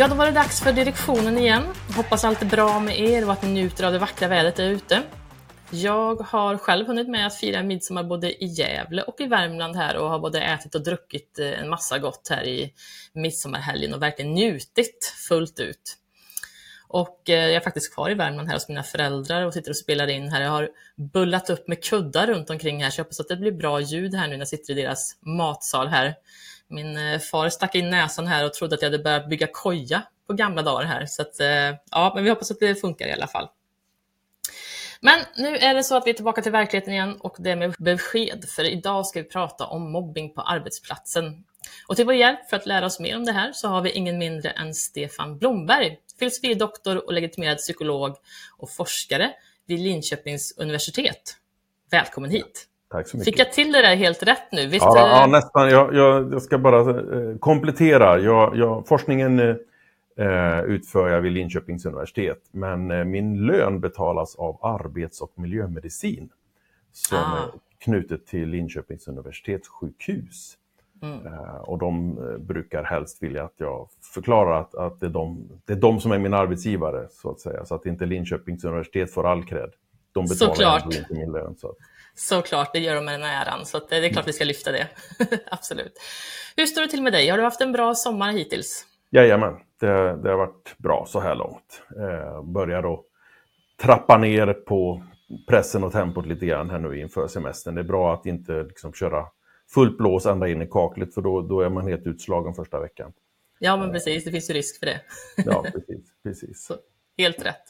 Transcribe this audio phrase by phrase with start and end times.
[0.00, 1.62] Ja, då var det dags för direktionen igen.
[1.96, 4.68] Hoppas allt är bra med er och att ni njuter av det vackra vädret där
[4.68, 5.02] ute.
[5.70, 9.96] Jag har själv hunnit med att fira midsommar både i Gävle och i Värmland här
[9.96, 12.72] och har både ätit och druckit eh, en massa gott här i
[13.12, 15.96] midsommarhelgen och verkligen njutit fullt ut.
[16.88, 19.76] Och eh, jag är faktiskt kvar i Värmland här hos mina föräldrar och sitter och
[19.76, 20.42] spelar in här.
[20.42, 20.68] Jag har
[21.12, 24.14] bullat upp med kuddar runt omkring här så jag hoppas att det blir bra ljud
[24.14, 26.14] här nu när jag sitter i deras matsal här.
[26.70, 30.02] Min eh, far stack in näsan här och trodde att jag hade börjat bygga koja
[30.26, 31.06] på gamla dagar här.
[31.06, 33.48] Så att, eh, ja, men vi hoppas att det funkar i alla fall.
[35.00, 37.74] Men nu är det så att vi är tillbaka till verkligheten igen och det med
[37.78, 41.44] besked, för idag ska vi prata om mobbing på arbetsplatsen.
[41.88, 43.90] Och till vår hjälp för att lära oss mer om det här så har vi
[43.90, 48.16] ingen mindre än Stefan Blomberg, filosofie-doktor och legitimerad psykolog
[48.58, 49.32] och forskare
[49.66, 51.36] vid Linköpings universitet.
[51.90, 52.69] Välkommen hit!
[52.90, 53.34] Tack så mycket.
[53.34, 54.66] Fick jag till det där helt rätt nu?
[54.66, 55.70] Visst, ja, ja, nästan.
[55.70, 58.18] Jag, jag, jag, ska bara eh, komplettera.
[58.18, 59.56] Jag, forskningen eh,
[60.26, 62.38] eh, utför jag vid Linköpings universitet.
[62.50, 66.30] Men eh, min lön betalas av arbets och miljömedicin
[66.92, 67.38] som ah.
[67.38, 67.50] är
[67.84, 70.56] knutet till Linköpings universitetssjukhus.
[71.02, 71.26] Mm.
[71.26, 75.48] Eh, och de eh, brukar helst vilja att jag förklarar att, att det, är de,
[75.64, 77.64] det är de som är min arbetsgivare, så att säga.
[77.64, 79.70] Så att inte Linköpings universitet får all cred.
[80.12, 80.84] De betalar Såklart.
[80.84, 81.54] inte min lön.
[81.58, 81.76] Så att...
[82.20, 83.66] Såklart, det gör de med den äran.
[83.66, 84.88] Så det är klart vi ska lyfta det.
[85.46, 85.92] Absolut.
[86.56, 87.28] Hur står det till med dig?
[87.28, 88.86] Har du haft en bra sommar hittills?
[89.10, 89.86] Jajamän, det,
[90.22, 91.82] det har varit bra så här långt.
[91.96, 93.04] Eh, börjar då
[93.82, 95.02] trappa ner på
[95.48, 97.74] pressen och tempot lite grann här nu inför semestern.
[97.74, 99.26] Det är bra att inte liksom köra
[99.74, 103.12] fullt blås ända in i kaklet för då, då är man helt utslagen första veckan.
[103.58, 104.24] Ja, men precis.
[104.24, 105.00] Det finns ju risk för det.
[105.36, 106.04] ja, precis.
[106.22, 106.64] precis.
[106.64, 106.74] Så,
[107.18, 107.62] helt rätt.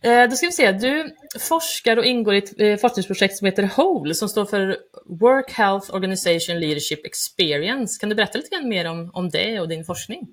[0.00, 1.14] Eh, då ska vi se, du
[1.48, 4.76] forskar och ingår i ett eh, forskningsprojekt som heter HOLE som står för
[5.06, 8.00] Work Health Organization Leadership Experience.
[8.00, 10.28] Kan du berätta lite grann mer om, om det och din forskning?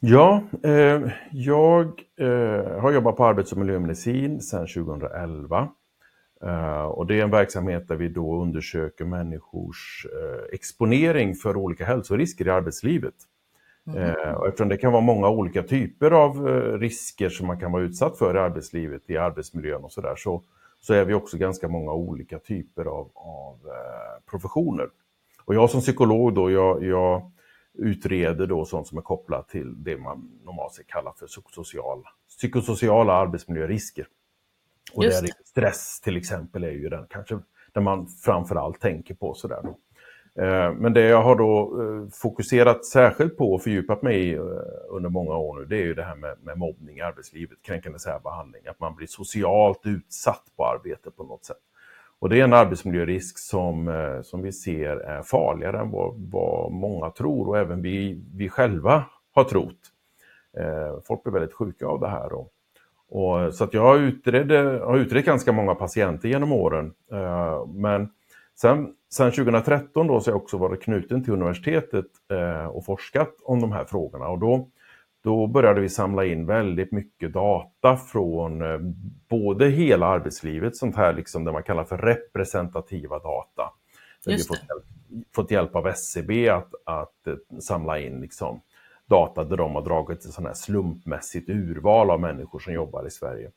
[0.00, 1.84] Ja, eh, jag
[2.20, 5.68] eh, har jobbat på arbets och miljömedicin sedan 2011.
[6.44, 11.84] Eh, och det är en verksamhet där vi då undersöker människors eh, exponering för olika
[11.84, 13.14] hälsorisker i arbetslivet.
[13.96, 14.34] Mm.
[14.34, 16.46] Och eftersom det kan vara många olika typer av
[16.78, 20.42] risker som man kan vara utsatt för i arbetslivet, i arbetsmiljön och sådär, så,
[20.80, 23.58] så är vi också ganska många olika typer av, av
[24.30, 24.88] professioner.
[25.44, 27.30] Och jag som psykolog då, jag, jag
[27.78, 34.06] utreder då sånt som är kopplat till det man normalt kallar för psykosocial, psykosociala arbetsmiljörisker.
[34.92, 37.38] Och där stress till exempel är ju den kanske
[37.72, 39.34] där man framförallt tänker på.
[39.34, 39.78] Sådär då.
[40.34, 44.42] Eh, men det jag har då eh, fokuserat särskilt på och fördjupat mig i eh,
[44.90, 47.98] under många år nu, det är ju det här med, med mobbning i arbetslivet, kränkande
[47.98, 51.56] särbehandling, att man blir socialt utsatt på arbetet på något sätt.
[52.20, 57.10] Och det är en arbetsmiljörisk som, som vi ser är farligare än vad, vad många
[57.10, 59.78] tror och även vi, vi själva har trott.
[61.08, 62.32] Folk blir väldigt sjuka av det här.
[62.32, 62.52] Och,
[63.08, 64.50] och så att jag har utrett,
[64.82, 66.92] har utrett ganska många patienter genom åren.
[67.74, 68.10] Men
[68.60, 72.06] sen, sen 2013 då så har jag också varit knuten till universitetet
[72.70, 74.28] och forskat om de här frågorna.
[74.28, 74.68] Och då
[75.22, 78.78] då började vi samla in väldigt mycket data från eh,
[79.28, 83.72] både hela arbetslivet, sånt här liksom det man kallar för representativa data.
[84.24, 84.84] Där vi fått hjälp,
[85.34, 88.60] fått hjälp av SCB att, att eh, samla in liksom
[89.06, 93.10] data där de har dragit ett sånt här slumpmässigt urval av människor som jobbar i
[93.10, 93.50] Sverige.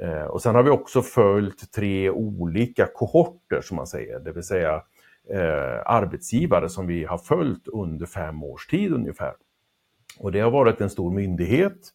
[0.00, 4.42] Eh, och sen har vi också följt tre olika kohorter som man säger, det vill
[4.42, 4.82] säga
[5.30, 9.32] eh, arbetsgivare som vi har följt under fem års tid ungefär.
[10.18, 11.88] Och det har varit en stor myndighet,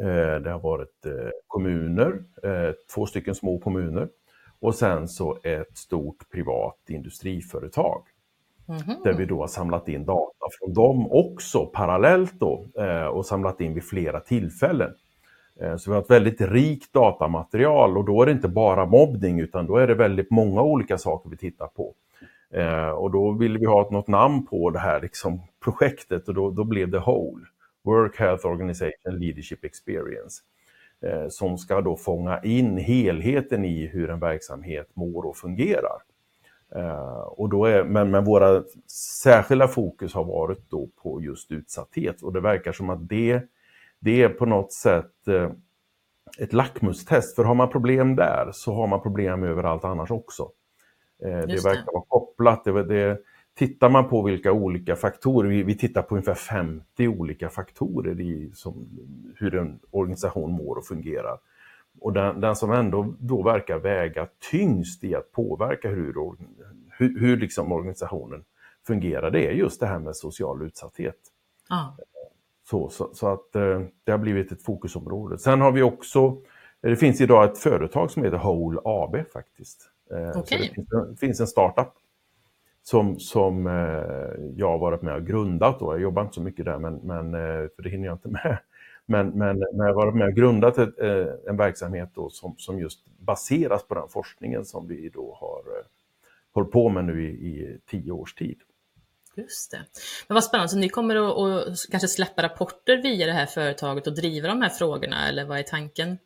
[0.00, 4.08] eh, det har varit eh, kommuner, eh, två stycken små kommuner
[4.60, 8.02] och sen så ett stort privat industriföretag.
[8.68, 9.04] Mm -hmm.
[9.04, 12.66] Där vi då har samlat in data från dem också parallellt då
[13.12, 14.94] och samlat in vid flera tillfällen.
[15.60, 19.40] Eh, så vi har ett väldigt rikt datamaterial och då är det inte bara mobbning
[19.40, 21.94] utan då är det väldigt många olika saker vi tittar på.
[22.50, 26.50] Eh, och då ville vi ha något namn på det här liksom, projektet och då,
[26.50, 27.44] då blev det WHOLE.
[27.84, 30.42] Work Health Organization Leadership Experience
[31.00, 35.98] eh, som ska då fånga in helheten i hur en verksamhet mår och fungerar.
[37.26, 38.62] Och då är, men, men våra
[39.22, 43.42] särskilda fokus har varit då på just utsatthet och det verkar som att det,
[44.02, 45.50] det är på något sätt eh,
[46.38, 50.50] ett lackmustest, för har man problem där så har man problem överallt annars också.
[51.20, 53.18] det verkar vara kopplat, det, det,
[53.54, 58.50] Tittar man på vilka olika faktorer, vi, vi tittar på ungefär 50 olika faktorer i
[58.54, 58.88] som,
[59.36, 61.38] hur en organisation mår och fungerar.
[62.00, 66.14] Och den, den, som ändå då verkar väga tyngst i att påverka hur,
[66.98, 68.44] hur, hur liksom organisationen
[68.86, 71.18] fungerar, det är just det här med social utsatthet.
[71.68, 71.88] Ah.
[72.72, 73.52] Så, så, så att
[74.04, 75.38] det har blivit ett fokusområde.
[75.38, 76.36] Sen har vi också,
[76.80, 79.90] det finns idag ett företag som heter Whole AB faktiskt.
[80.36, 80.58] Okay.
[80.58, 81.88] det finns, det finns en startup
[82.82, 83.66] som, som
[84.56, 85.80] jag har varit med och grundat.
[85.80, 85.92] Då.
[85.94, 87.32] Jag jobbar inte så mycket där, men, men,
[87.76, 88.58] för det hinner jag inte med.
[89.06, 90.98] Men, men när jag varit med och grundat ett,
[91.48, 95.62] en verksamhet då som, som just baseras på den forskningen som vi då har
[96.52, 98.58] hållit på med nu i, i tio års tid.
[99.36, 99.84] Just det.
[100.28, 104.06] Men vad spännande, så ni kommer att, och kanske släppa rapporter via det här företaget
[104.06, 106.18] och driva de här frågorna, eller vad är tanken?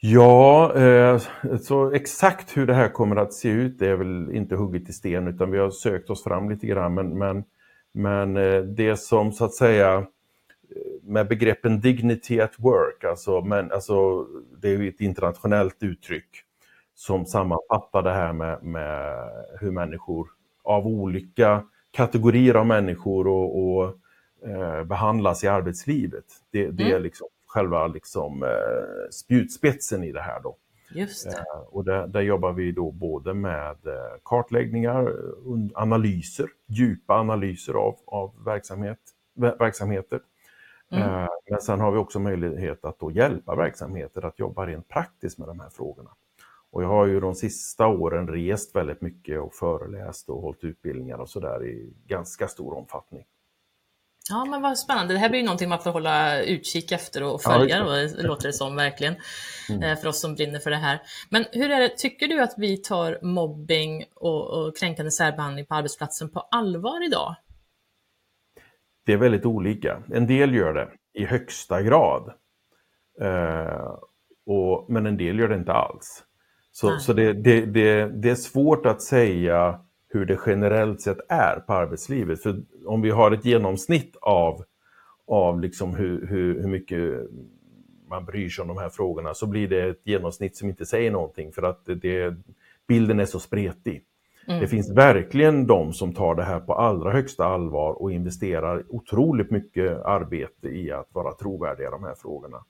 [0.00, 1.22] Ja, eh,
[1.62, 5.28] så exakt hur det här kommer att se ut är väl inte hugget i sten
[5.28, 6.94] utan vi har sökt oss fram lite grann.
[6.94, 7.44] Men, men,
[7.92, 10.04] men eh, det som så att säga eh,
[11.02, 14.26] med begreppen dignity at work, alltså, men, alltså
[14.62, 16.44] det är ett internationellt uttryck
[16.94, 19.28] som sammanfattar det här med, med
[19.60, 20.28] hur människor
[20.68, 23.84] av olika kategorier av människor och, och
[24.48, 26.24] eh, behandlas i arbetslivet.
[26.50, 26.96] Det, det mm.
[26.96, 30.40] är liksom själva liksom, eh, spjutspetsen i det här.
[30.40, 30.56] Då.
[30.90, 31.38] Just det.
[31.38, 35.12] Eh, och där, där, jobbar vi då både med eh, kartläggningar,
[35.74, 38.98] analyser, djupa analyser av, av verksamhet,
[39.34, 40.20] verksamheter.
[40.90, 41.02] Mm.
[41.02, 45.38] Eh, men sen har vi också möjlighet att då hjälpa verksamheter att jobba rent praktiskt
[45.38, 46.10] med de här frågorna.
[46.72, 51.18] Och jag har ju de sista åren rest väldigt mycket och föreläst och hållit utbildningar
[51.18, 53.24] och sådär i ganska stor omfattning.
[54.30, 55.14] Ja, men vad spännande.
[55.14, 58.46] Det här blir ju någonting man får hålla utkik efter och följa, ja, då, låter
[58.46, 59.16] det som verkligen,
[59.68, 59.82] mm.
[59.82, 61.00] Eh, för oss som brinner för det här.
[61.30, 65.74] Men hur är det, tycker du att vi tar mobbing och, och kränkande särbehandling på
[65.74, 67.34] arbetsplatsen på allvar idag?
[69.06, 70.02] Det är väldigt olika.
[70.12, 70.88] En del gör det
[71.20, 72.32] i högsta grad.
[73.20, 73.94] Eh,
[74.46, 76.24] och, men en del gör det inte alls.
[76.80, 81.60] Så, så det, det, det, det, är svårt att säga hur det generellt sett är
[81.66, 82.42] på arbetslivet.
[82.42, 84.64] För om vi har ett genomsnitt av,
[85.26, 87.30] av liksom hur, hur, hur mycket
[88.08, 91.10] man bryr sig om de här frågorna så blir det ett genomsnitt som inte säger
[91.10, 92.34] någonting för att det,
[92.88, 94.04] bilden är så spretig.
[94.46, 94.60] Mm.
[94.60, 99.50] Det finns verkligen de som tar det här på allra högsta allvar och investerar otroligt
[99.50, 102.64] mycket arbete i att vara trovärdiga i de här frågorna.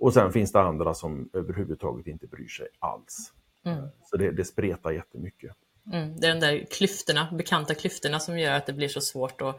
[0.00, 3.32] Och sen finns det andra som överhuvudtaget inte bryr sig alls.
[3.66, 3.88] Mm.
[4.04, 5.52] Så det, det spretar jättemycket.
[5.92, 9.40] Mm, det är de där klyftorna, bekanta klyftorna som gör att det blir så svårt.
[9.40, 9.54] Och,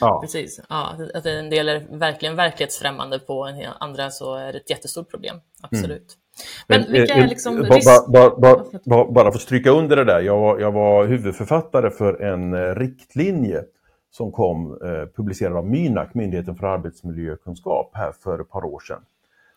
[0.00, 0.20] ja.
[0.20, 4.70] Precis, ja, att en del är verkligen verklighetsfrämmande på en andra så är det ett
[4.70, 5.36] jättestort problem.
[5.60, 6.16] Absolut.
[6.68, 6.82] Mm.
[6.82, 8.06] Men, vilka är liksom bara, risk...
[8.08, 11.90] bara, bara, bara, bara för att stryka under det där, jag var, jag var huvudförfattare
[11.90, 13.64] för en eh, riktlinje
[14.10, 19.02] som kom eh, publicerad av Mynak, Myndigheten för arbetsmiljökunskap, här för ett par år sedan.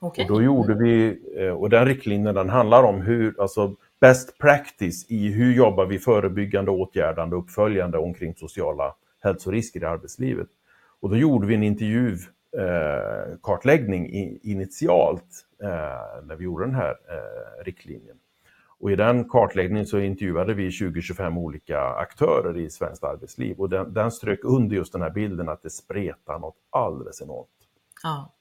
[0.04, 0.26] Okay.
[0.26, 5.06] Och då gjorde vi, eh, och den riktlinjen den handlar om hur, alltså best practice
[5.10, 10.48] i hur jobbar vi förebyggande, åtgärdande och uppföljande omkring sociala hälsorisker i arbetslivet.
[11.00, 14.12] Och då gjorde vi en intervjukartläggning eh,
[14.42, 15.70] initialt eh,
[16.24, 16.96] när vi gjorde den här
[17.64, 18.18] riktlinjen.
[18.80, 23.94] Och i den kartläggningen så intervjuade vi 20-25 olika aktörer i svenskt arbetsliv och den,
[23.94, 27.50] den strök under just den här bilden att det spretar något alldeles enormt.
[28.04, 28.34] Ja.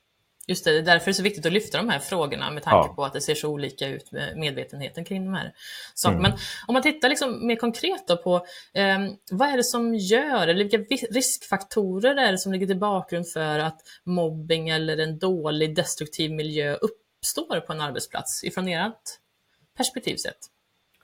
[0.50, 2.62] Just det, det är därför det är så viktigt att lyfta de här frågorna med
[2.62, 2.94] tanke ja.
[2.94, 5.52] på att det ser så olika ut med medvetenheten kring de här
[5.94, 6.18] sakerna.
[6.18, 6.30] Mm.
[6.30, 8.98] Men om man tittar liksom mer konkret på eh,
[9.30, 10.78] vad är det som gör, eller vilka
[11.10, 16.74] riskfaktorer är det som ligger till bakgrund för att mobbing eller en dålig destruktiv miljö
[16.74, 19.02] uppstår på en arbetsplats ifrån ert
[19.76, 20.38] perspektiv sett?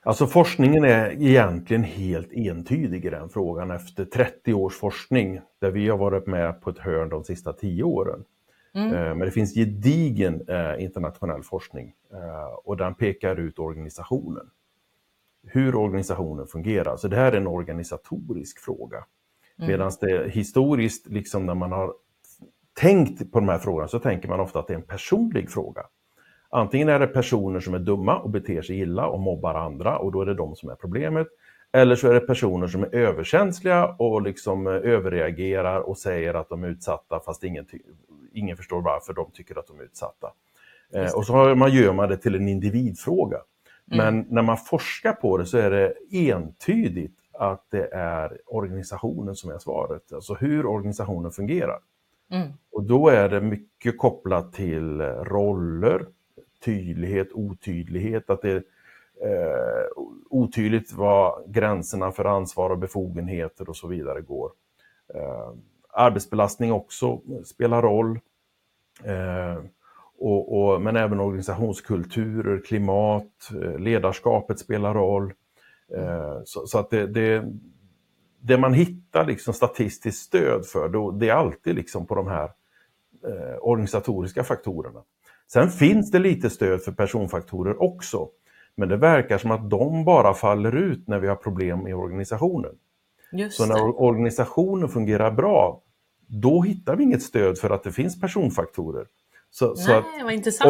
[0.03, 5.89] Alltså forskningen är egentligen helt entydig i den frågan efter 30 års forskning där vi
[5.89, 8.23] har varit med på ett hörn de sista 10 åren.
[8.77, 8.93] Mm.
[8.93, 14.49] Eh, men det finns gedigen eh, internationell forskning eh, och den pekar ut organisationen.
[15.43, 16.97] Hur organisationen fungerar.
[16.97, 18.97] Så det här är en organisatorisk fråga.
[19.57, 19.71] Mm.
[19.71, 21.93] Medan det historiskt, liksom när man har
[22.73, 25.81] tänkt på de här frågorna, så tänker man ofta att det är en personlig fråga.
[26.49, 30.11] Antingen är det personer som är dumma och beter sig illa och mobbar andra och
[30.11, 31.27] då är det de som är problemet.
[31.71, 36.63] Eller så är det personer som är överkänsliga och liksom överreagerar och säger att de
[36.63, 37.65] är utsatta fast ingen,
[38.37, 40.33] ingen förstår varför de tycker att de är utsatta.
[40.93, 43.37] Eh, och så har man, gör man det till en individfråga.
[43.91, 44.05] Mm.
[44.15, 49.51] Men när man forskar på det så är det entydigt att det är organisationen som
[49.51, 51.79] är svaret, alltså hur organisationen fungerar.
[52.31, 52.47] Mm.
[52.71, 56.05] Och då är det mycket kopplat till roller,
[56.65, 58.63] tydlighet, otydlighet, att det är
[59.23, 59.85] eh,
[60.29, 64.51] otydligt var gränserna för ansvar och befogenheter och så vidare går.
[65.13, 65.51] Eh,
[65.89, 68.19] arbetsbelastning också spelar roll.
[69.03, 69.63] Eh,
[70.19, 75.33] och, och, men även organisationskulturer, klimat, eh, ledarskapet spelar roll.
[75.95, 77.43] Eh, så, så, att det, det,
[78.41, 82.51] det man hittar liksom statistiskt stöd för, då, det är alltid liksom på de här
[83.27, 85.01] eh, organisatoriska faktorerna.
[85.51, 88.29] Sen finns det lite stöd för personfaktorer också,
[88.75, 92.75] men det verkar som att de bara faller ut när vi har problem i organisationen.
[93.31, 95.81] Just Så när organisationen fungerar bra,
[96.27, 99.05] då hittar vi inget stöd för att det finns personfaktorer.
[99.49, 100.05] Så, Nej, så att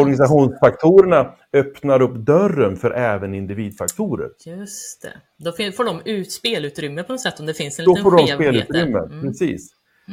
[0.01, 4.29] organisationsfaktorerna öppnar upp dörren för även individfaktorer.
[4.45, 5.13] Just det.
[5.37, 8.17] Då får de ut spelutrymme på något sätt om det finns en Då liten får
[8.17, 8.63] de skevhet där.
[8.63, 9.21] spelutrymme, Mm.
[9.21, 9.69] precis.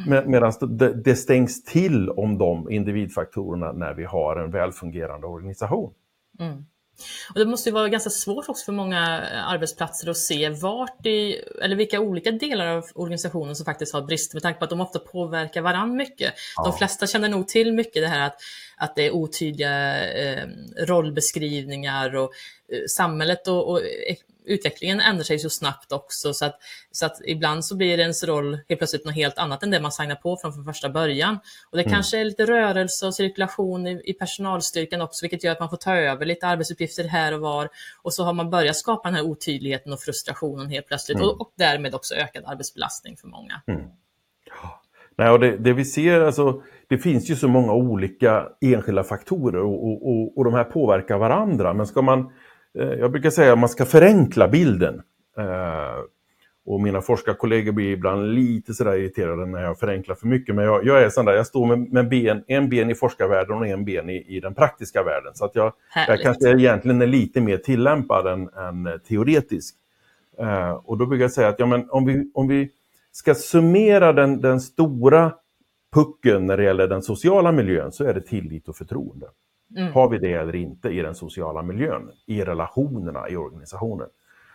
[0.06, 5.92] Med, Medan det, det stängs till om de individfaktorerna när vi har en välfungerande organisation.
[6.40, 6.64] Mm.
[7.34, 11.06] Och det måste ju vara ganska svårt också för många eh, arbetsplatser att se vart
[11.06, 14.70] i, eller vilka olika delar av organisationen som faktiskt har brister med tanke på att
[14.70, 16.34] de ofta påverkar varandra mycket.
[16.56, 16.76] De Ja.
[16.78, 18.36] flesta känner nog till mycket det här att,
[18.76, 20.46] att det är otydliga eh,
[20.86, 22.32] rollbeskrivningar och
[22.72, 26.58] eh, samhället och, och eh, utvecklingen ändrar sig så snabbt också så att,
[26.90, 29.92] så att ibland så blir ens roll helt plötsligt något helt annat än det man
[29.92, 31.38] signar på från från första början.
[31.70, 31.92] Och det Mm.
[31.92, 35.76] kanske är lite rörelse och cirkulation i, i personalstyrkan också, vilket gör att man får
[35.76, 37.68] ta över lite arbetsuppgifter här och var.
[38.02, 41.28] Och så har man börjat skapa den här otydligheten och frustrationen helt plötsligt Mm.
[41.28, 43.62] och, och därmed också ökad arbetsbelastning för många.
[45.16, 49.60] Nej, och det, det vi ser, alltså, det finns ju så många olika enskilda faktorer
[49.60, 51.74] och, och, och, och de här påverkar varandra.
[51.74, 52.32] Men ska man,
[52.74, 55.02] jag brukar säga att man ska förenkla bilden.
[55.38, 56.04] Eh,
[56.66, 60.54] och mina forskarkollegor blir ibland lite sådär irriterade när jag förenklar för mycket.
[60.54, 63.56] Men jag, jag är sån där, jag står med, med ben, en ben i forskarvärlden
[63.56, 65.34] och en ben i, i den praktiska världen.
[65.34, 65.72] Så att jag,
[66.08, 69.74] jag kanske egentligen är lite mer tillämpad än, än teoretisk.
[70.38, 72.70] Eh, och då brukar jag säga att ja, men om, vi, om vi
[73.12, 75.32] ska summera den, den stora
[75.94, 79.26] pucken när det gäller den sociala miljön så är det tillit och förtroende.
[79.76, 79.92] Mm.
[79.92, 84.08] Har vi det eller inte i den sociala miljön, i relationerna i organisationen?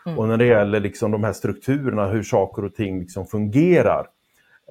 [0.06, 0.20] Mm.
[0.20, 4.08] Och när det gäller liksom de här strukturerna, hur saker och ting liksom fungerar,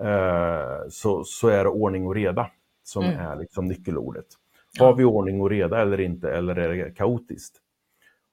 [0.00, 2.50] eh, så, så är det ordning och reda
[2.82, 3.18] som Mm.
[3.18, 4.26] är liksom nyckelordet.
[4.78, 7.56] Har vi ordning och reda eller inte, eller är det kaotiskt?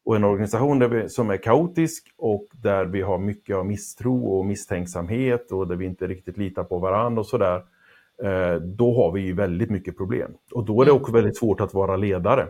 [0.06, 4.46] Och en organisation vi, som är kaotisk och där vi har mycket av misstro och
[4.46, 7.64] misstänksamhet och där vi inte riktigt litar på varandra och sådär,
[8.62, 10.32] då har vi ju väldigt mycket problem.
[10.54, 11.02] Och då är det Mm.
[11.02, 12.48] också väldigt svårt att vara ledare,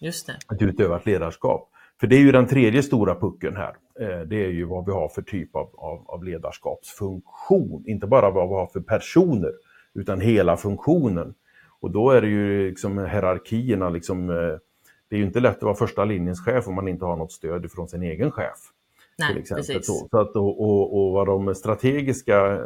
[0.00, 0.32] Just det.
[0.46, 1.70] att utöva ett ledarskap.
[2.00, 3.76] För det är ju den tredje stora pucken här.
[4.00, 7.84] Eh, det är ju vad vi har för typ av, av, av ledarskapsfunktion.
[7.86, 9.52] Inte bara vad vi har för personer,
[9.94, 11.34] utan hela funktionen.
[11.80, 14.36] Och då är det ju liksom hierarkierna, liksom, eh,
[15.08, 17.32] det är ju inte lätt att vara första linjens chef om man inte har något
[17.32, 18.58] stöd från sin egen chef.
[19.16, 19.64] till Nej, exempel.
[19.66, 19.86] precis.
[20.10, 22.60] Så, att, och, och, och vad de strategiska eh,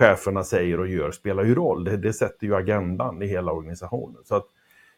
[0.00, 1.84] cheferna säger och gör spelar ju roll.
[1.84, 4.22] Det, det sätter ju agendan i hela organisationen.
[4.24, 4.46] Så att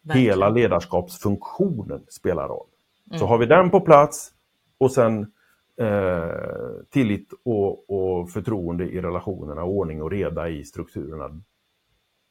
[0.02, 0.26] Verkligen.
[0.28, 2.66] hela ledarskapsfunktionen spelar roll.
[3.08, 3.28] Så Mm.
[3.28, 4.32] har vi den på plats
[4.78, 5.32] och sen
[5.80, 6.30] eh,
[6.90, 11.40] tillit och, och förtroende i relationerna, ordning och reda i strukturerna,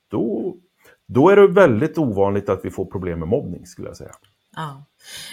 [0.07, 0.55] då,
[1.07, 4.11] då är det väldigt ovanligt att vi får problem med mobbning skulle jag säga.
[4.55, 4.85] Ja.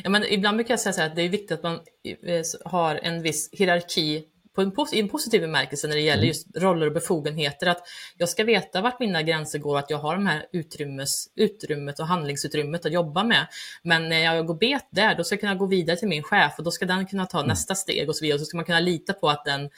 [0.04, 1.74] Ja, men ibland brukar jag säga så att det är viktigt att man
[2.22, 4.24] eh, har en viss hierarki
[4.58, 6.28] på en, i en positiv bemärkelse när det gäller Mm.
[6.28, 7.66] just roller och befogenheter.
[7.66, 7.82] Att
[8.16, 12.06] jag ska veta vart mina gränser går, att jag har de här utrymmes, utrymmet och
[12.06, 13.46] handlingsutrymmet att jobba med.
[13.82, 16.54] Men när jag går bet där, då ska jag kunna gå vidare till min chef
[16.58, 18.34] och då ska den kunna ta nästa steg och så vidare.
[18.34, 19.70] Och så ska man kunna lita på att den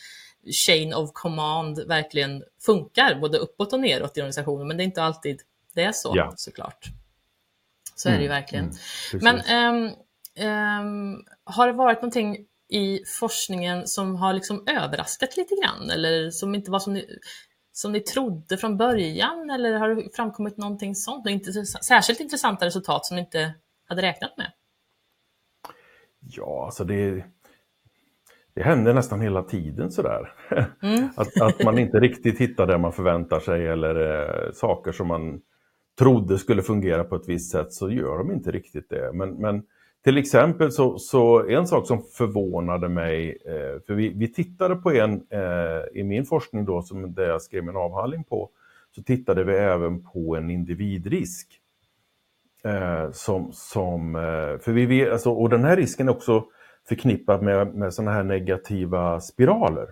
[0.67, 4.69] chain of command verkligen funkar, både uppåt och neråt i organisationen.
[4.69, 5.41] Men det är inte alltid
[5.75, 6.33] det är så, Ja.
[6.37, 6.87] såklart.
[7.95, 8.65] Så är det ju Mm, verkligen.
[8.65, 9.25] mm.
[9.25, 9.93] Men ehm,
[10.37, 16.55] ehm, har det varit någonting i forskningen som har liksom överraskat lite grann eller som
[16.55, 17.19] inte var som ni,
[17.73, 21.27] som ni trodde från början eller har det framkommit någonting sånt?
[21.27, 23.55] Och inte, särskilt intressanta resultat som ni inte
[23.89, 24.53] hade räknat med?
[26.21, 27.25] Ja, alltså det,
[28.55, 30.33] det händer nästan hela tiden sådär.
[30.83, 31.09] Mm.
[31.17, 33.95] att, att man inte riktigt hittar det man förväntar sig eller
[34.47, 35.41] eh, saker som man
[35.99, 39.13] trodde skulle fungera på ett visst sätt så gör de inte riktigt det.
[39.13, 39.63] Men, men
[40.05, 44.91] till exempel så, så en sak som förvånade mig, eh, för vi, vi tittade på
[44.91, 48.51] en, eh, i min forskning då, som där jag skrev min avhandling på,
[48.95, 51.49] så tittade vi även på en individrisk.
[52.65, 54.13] Eh, som, som,
[54.61, 56.45] för vi alltså, och den här risken är också
[56.89, 59.87] förknippad med, med sådana här negativa spiraler.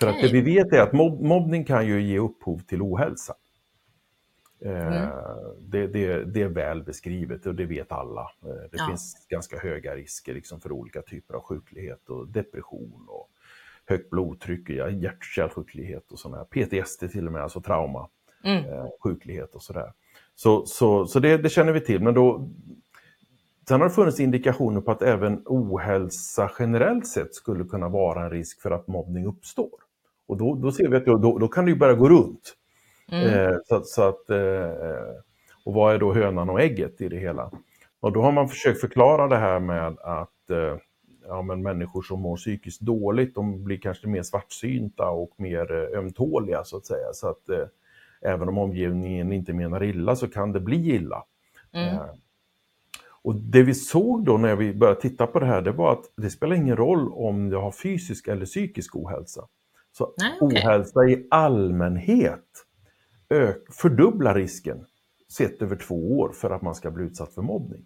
[0.00, 3.34] För att det vi vet är att mobb mobbning kan ju ge upphov till ohälsa.
[4.66, 5.08] Eh, Mm.
[5.60, 8.20] det, det, det är väl beskrivet och det vet alla.
[8.42, 8.86] Eh, det Ja.
[8.88, 13.30] finns ganska höga risker liksom för olika typer av sjuklighet och depression och
[13.86, 16.44] högt blodtryck, hjärt-kärlsjuklighet och sådana här.
[16.44, 18.08] PTSD till och med, alltså trauma,
[18.44, 18.64] Mm.
[18.64, 19.92] eh, sjuklighet och sådär.
[20.34, 22.02] Så, så, så det, det känner vi till.
[22.02, 22.48] Men då,
[23.68, 28.30] sen har det funnits indikationer på att även ohälsa generellt sett skulle kunna vara en
[28.30, 29.70] risk för att mobbning uppstår.
[30.26, 32.54] Och då, då ser vi att då, då kan det ju börja gå runt.
[33.12, 33.28] Mm.
[33.28, 34.70] Eh, så, så att, eh,
[35.64, 37.50] och vad är då hönan och ägget i det hela?
[38.00, 40.76] Och då har man försökt förklara det här med att eh,
[41.28, 46.64] ja, men människor som mår psykiskt dåligt, de blir kanske mer svartsynta och mer ömtåliga
[46.64, 47.12] så att säga.
[47.12, 47.66] Så att eh,
[48.20, 51.24] även om omgivningen inte menar illa så kan det bli illa.
[51.72, 51.94] Mm.
[51.94, 52.06] Eh,
[53.22, 56.04] och det vi såg då när vi började titta på det här, det var att
[56.16, 59.48] det spelar ingen roll om jag har fysisk eller psykisk ohälsa.
[59.92, 60.62] Så Nej, okej.
[60.62, 62.65] ohälsa i allmänhet
[63.30, 64.84] ök, fördubblar risken
[65.32, 67.84] sett över två år för att man ska bli utsatt för mobbning.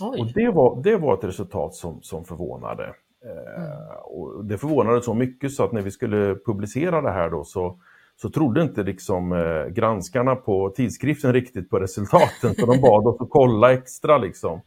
[0.00, 0.32] Och Oj.
[0.34, 2.84] det var, det var ett resultat som, som förvånade.
[3.24, 7.44] Eh, och det förvånade så mycket så att när vi skulle publicera det här då
[7.44, 7.78] så,
[8.16, 12.54] så trodde inte liksom, eh, granskarna på tidskriften riktigt på resultaten.
[12.54, 14.60] Så de bad oss att kolla extra liksom,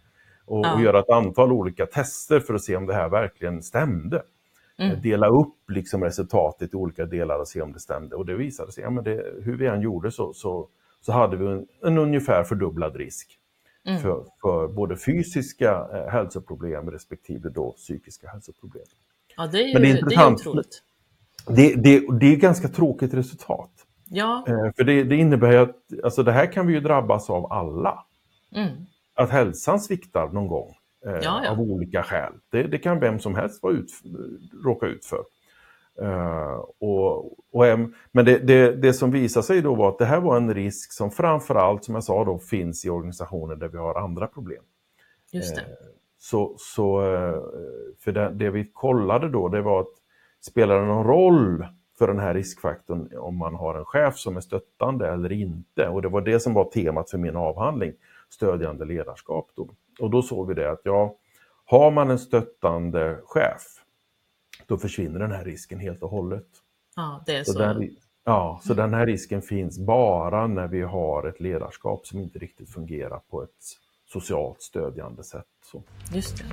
[0.45, 0.75] och, Ja.
[0.75, 4.21] och göra ett antal olika tester för att se om det här verkligen stämde.
[4.79, 4.91] Mm.
[4.91, 8.15] Eh, Dela upp liksom, resultatet i olika delar och se om det stämde.
[8.15, 10.67] Och det visade sig, ja, men det, hur vi än gjorde så, så,
[11.01, 13.39] så hade vi en, en ungefär fördubblad risk
[13.87, 14.01] Mm.
[14.01, 18.83] för, för både fysiska eh, hälsoproblem respektive då psykiska hälsoproblem.
[19.37, 20.39] Ja, det är ju Men det är det är intressant.
[20.39, 20.83] otroligt.
[21.47, 23.71] Det, det, det är ganska tråkigt resultat.
[24.09, 24.45] Ja.
[24.47, 27.51] Eh, för det, det innebär ju att alltså det här kan vi ju drabbas av
[27.53, 28.03] alla.
[28.55, 28.69] Mm.
[29.15, 30.73] Att hälsan sviktar någon gång
[31.07, 31.51] eh, Ja, ja.
[31.51, 32.33] av olika skäl.
[32.49, 33.91] Det, det kan vem som helst vara ut,
[34.65, 35.23] råka ut för.
[36.01, 37.65] Eh, och, och,
[38.11, 40.91] men det, det, det som visade sig då var att det här var en risk
[40.91, 44.63] som framförallt, som jag sa, då, finns i organisationer där vi har andra problem.
[45.31, 45.61] Just det.
[46.19, 47.41] Så, så eh,
[47.99, 49.93] för det, det vi kollade då, det var att
[50.41, 51.65] spelar det någon roll
[51.97, 55.87] för den här riskfaktorn om man har en chef som är stöttande eller inte?
[55.87, 57.93] Och det var det som var temat för min avhandling,
[58.29, 59.49] stödjande ledarskap.
[59.55, 59.69] Då.
[59.99, 61.15] Och då såg vi det att ja,
[61.65, 63.61] har man en stöttande chef,
[64.65, 66.47] då försvinner den här risken helt och hållet.
[66.95, 67.59] Ja, det är Så så.
[67.59, 72.39] den, ja, så den här risken finns bara när vi har ett ledarskap som inte
[72.39, 73.49] riktigt fungerar på ett
[74.05, 75.45] socialt stödjande sätt.
[75.71, 75.83] Så.
[76.13, 76.43] Just det.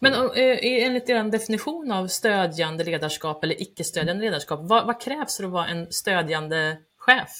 [0.00, 5.44] Men eh, enligt er definition av stödjande ledarskap eller icke-stödjande ledarskap, vad, vad krävs för
[5.44, 7.30] att vara en stödjande chef?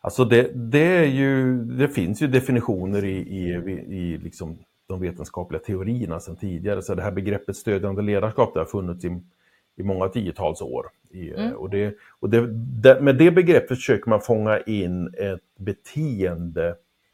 [0.00, 3.48] Alltså det, det, är ju, det finns ju definitioner i, i,
[3.96, 6.82] i liksom de vetenskapliga teorierna sedan tidigare.
[6.82, 9.20] Så det här begreppet stödjande ledarskap det har funnits i,
[9.76, 10.86] i många tiotals år.
[11.10, 11.52] I, Mm.
[11.52, 12.42] och det, och det,
[13.00, 15.42] med det begreppet försöker man fånga in ett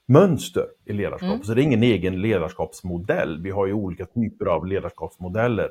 [0.06, 1.30] beteendemönster i ledarskap.
[1.30, 1.42] Mm.
[1.42, 3.42] Så det är ingen egen ledarskapsmodell.
[3.42, 5.70] Vi har ju olika typer av ledarskapsmodeller.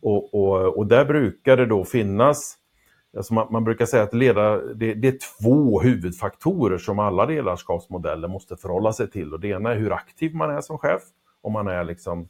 [0.00, 2.58] Och, och, och där brukar det då finnas
[3.16, 8.28] Alltså man, man brukar säga att leda, det, det är två huvudfaktorer som alla ledarskapsmodeller
[8.28, 9.32] måste förhålla sig till.
[9.32, 11.02] Och det ena är hur aktiv man är som chef,
[11.42, 12.28] om man är liksom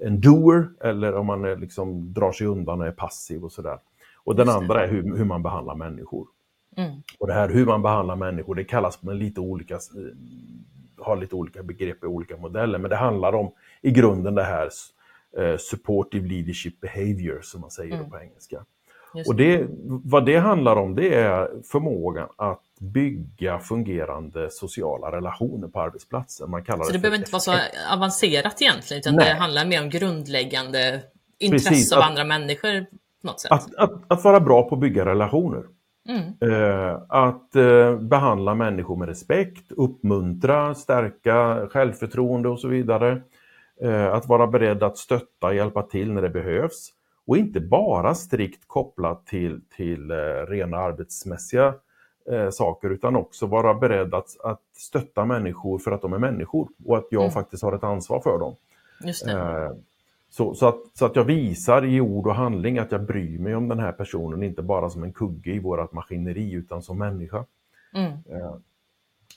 [0.00, 3.78] en doer eller om man är liksom drar sig undan och är passiv och sådär.
[4.24, 6.26] Och den andra är hur, hur man behandlar människor.
[6.76, 7.02] Mm.
[7.18, 9.80] Och det här hur man behandlar människor, det kallas med lite olika, eh,
[11.04, 13.52] har lite olika begrepp i olika modeller, men det handlar om
[13.82, 14.68] i grunden det här
[15.38, 18.10] eh, supportive leadership behavior som man säger Mm.
[18.10, 18.64] på engelska.
[19.14, 19.66] Just Och det,
[20.04, 26.50] vad det handlar om det är förmågan att bygga fungerande sociala relationer på arbetsplatsen.
[26.50, 27.54] Man kallar Så det det behöver inte vara så
[27.92, 29.24] avancerat egentligen, utan Nej.
[29.28, 31.02] det handlar mer om grundläggande
[31.38, 32.80] intresse Precis, av att- andra människor
[33.20, 33.52] på något sätt.
[33.52, 35.62] Att, att, att vara bra på att bygga relationer.
[36.10, 36.52] Mm.
[36.52, 43.22] Eh, att eh, behandla människor med respekt, uppmuntra, stärka självförtroende och så vidare.
[43.80, 46.88] Eh, att vara beredd att stötta, hjälpa till när det behövs.
[47.26, 50.10] Och inte bara strikt kopplat till, till
[50.48, 51.74] rena arbetsmässiga
[52.52, 56.96] saker utan också vara beredd att, att stötta människor för att de är människor och
[56.98, 57.32] att jag Mm.
[57.32, 58.54] faktiskt har ett ansvar för dem.
[59.04, 59.32] Just det.
[60.30, 63.38] Eh, Så, så, att, så att jag visar i ord och handling att jag bryr
[63.38, 66.98] mig om den här personen, inte bara som en kugge i vårt maskineri utan som
[66.98, 67.44] människa.
[67.94, 68.12] Mm.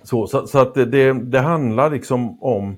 [0.03, 2.77] Så, så, så att det- det, handlar liksom om,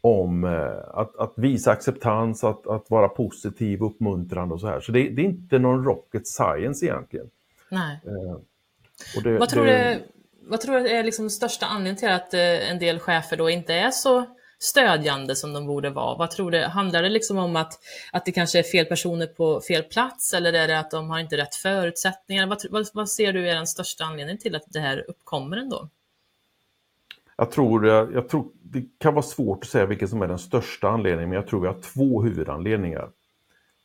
[0.00, 4.80] om eh, att, att visa acceptans, att, att vara positiv, uppmuntrande och så här.
[4.80, 7.30] Så det, det är inte någon rocket science egentligen.
[7.70, 8.00] Nej.
[9.16, 10.02] Och det, Vad tror, det, du,
[10.50, 13.74] vad tror du är liksom största anledningen till att eh, en del chefer då inte
[13.74, 14.24] är så
[14.62, 16.18] stödjande som de borde vara?
[16.18, 17.72] Vad tror du, handlar det liksom om att,
[18.12, 21.18] att det kanske är fel personer på fel plats eller är det att de har
[21.18, 22.46] inte rätt förutsättningar?
[22.46, 25.88] Vad, vad, vad ser du är den största anledningen till att det här uppkommer ändå?
[27.36, 30.38] Jag tror, jag, jag tror det kan vara svårt att säga vilken som är den
[30.38, 33.10] största anledningen, men jag tror vi har två huvudanledningar.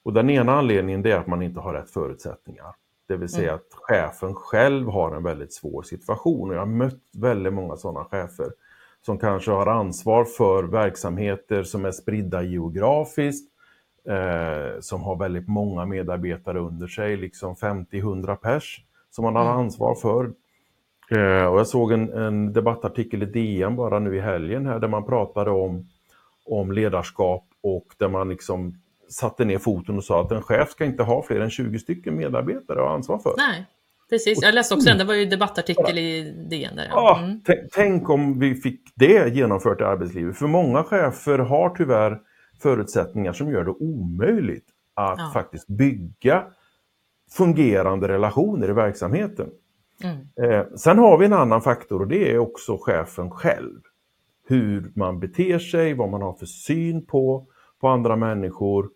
[0.04, 2.76] Och den ena anledningen är att man inte har rätt förutsättningar.
[3.08, 6.50] Det vill säga att chefen själv har en väldigt svår situation.
[6.50, 8.52] Och jag har mött väldigt många sådana chefer
[9.06, 13.52] som kanske har ansvar för verksamheter som är spridda geografiskt,
[14.10, 19.96] eh, som har väldigt många medarbetare under sig, liksom 50-100 pers som man har ansvar
[19.96, 20.32] för.
[21.12, 24.88] Eh, och jag såg en, en, debattartikel i DN bara nu i helgen här där
[24.88, 25.86] man pratade om,
[26.46, 28.74] om ledarskap och där man liksom
[29.10, 32.16] satte ner foten och sa att en chef ska inte ha fler än 20 stycken
[32.16, 33.34] medarbetare att ha ansvar för.
[33.38, 33.66] Nej,
[34.10, 34.40] precis.
[34.42, 36.76] Jag läste också den, det var ju debattartikel i DN.
[36.76, 37.20] Där, ja.
[37.24, 37.42] Mm.
[37.74, 40.38] Tänk om vi fick det genomfört i arbetslivet.
[40.38, 42.20] För många chefer har tyvärr
[42.62, 45.32] förutsättningar som gör det omöjligt att ja.
[45.34, 46.44] faktiskt bygga
[47.32, 49.50] fungerande relationer i verksamheten.
[50.04, 50.52] Mm.
[50.52, 53.80] Eh, sen har vi en annan faktor och det är också chefen själv.
[54.48, 57.48] Hur man beter sig, vad man har för syn på,
[57.82, 58.90] på andra människor,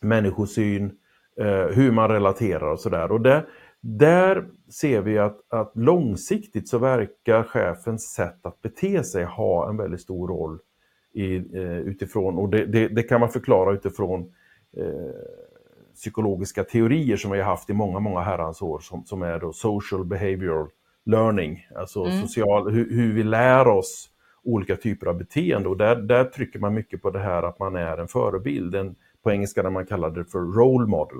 [0.00, 0.92] människosyn,
[1.40, 3.12] eh, hur man relaterar och sådär.
[3.12, 3.46] Och där,
[3.82, 9.76] där ser vi att, att långsiktigt så verkar chefens sätt att bete sig ha en
[9.76, 10.58] väldigt stor roll
[11.12, 14.20] i, eh, utifrån, och det, det, det, kan man förklara utifrån
[14.76, 14.86] eh,
[15.94, 19.52] psykologiska teorier som vi har haft i många, många herrans år som, som är då
[19.52, 20.68] social behavioral
[21.04, 22.20] learning, alltså mm.
[22.22, 24.08] social, hur, hur, vi lär oss
[24.42, 27.76] olika typer av beteende och där, där trycker man mycket på det här att man
[27.76, 31.18] är en förebild, en, på engelska där man kallar det för role model.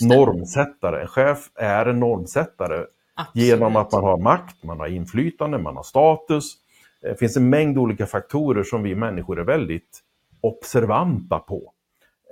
[0.00, 3.46] Normsättare, en chef är en normsättare Absolut.
[3.46, 6.54] genom att man har makt, man har inflytande, man har status.
[7.02, 10.00] Det finns en mängd olika faktorer som vi människor är väldigt
[10.40, 11.72] observanta på.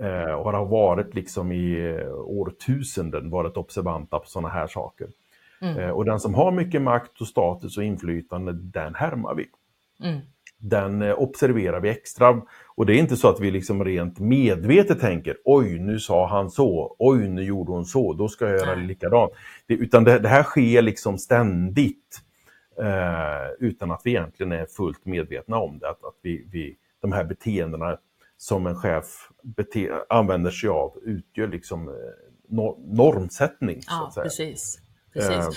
[0.01, 5.09] Eh, och har varit liksom i eh, årtusenden varit observanta på sådana här saker.
[5.61, 5.79] Mm.
[5.79, 9.47] Eh, och den som har mycket makt och status och inflytande, den härmar vi.
[10.09, 10.21] Mm.
[10.59, 12.43] Den observerar vi extra.
[12.81, 16.51] Och det är inte så att vi liksom rent medvetet tänker oj, nu sa han
[16.51, 19.33] så, oj, nu gjorde hon så, då ska jag göra det likadant.
[19.67, 22.21] Det, utan det, det, här sker liksom ständigt
[22.79, 25.91] eh, utan att vi egentligen är fullt medvetna om det.
[25.91, 27.99] Att, att vi, vi, de här beteendena
[28.37, 31.95] som en chef bete- använder sig av utgör liksom eh,
[32.79, 33.81] normsättning.
[33.87, 34.79] Ja, precis.
[35.13, 35.31] precis.
[35.33, 35.51] Eh,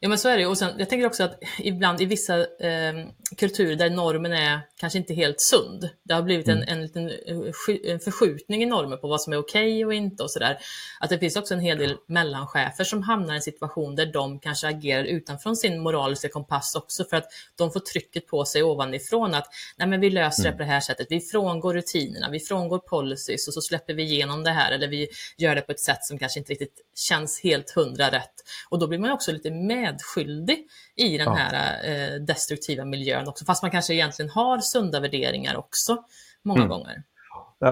[0.00, 2.94] Ja men så är det Och sen, jag tänker också att ibland i vissa eh,
[3.36, 6.68] kulturer där normen är kanske inte helt sund, det har blivit en, mm.
[6.68, 10.22] en liten eh, en förskjutning i normer på vad som är okej okay och inte
[10.22, 10.58] och sådär.
[11.00, 14.40] Att det finns också en hel del mellanchefer som hamnar i en situation där de
[14.40, 19.34] kanske agerar utanför sin moraliska kompass också för att de får trycket på sig ovanifrån
[19.34, 20.58] att nej men vi löser det mm.
[20.58, 24.44] på det här sättet, vi frångår rutinerna, vi frångår policies och så släpper vi igenom
[24.44, 27.70] det här eller vi gör det på ett sätt som kanske inte riktigt känns helt
[27.70, 28.34] hundra rätt.
[28.68, 29.50] Och då blir man också lite
[29.92, 31.34] medskyldig i den ja.
[31.34, 36.04] här eh, destruktiva miljön också, fast man kanske egentligen har sunda värderingar också
[36.42, 36.68] många mm.
[36.68, 37.02] gånger.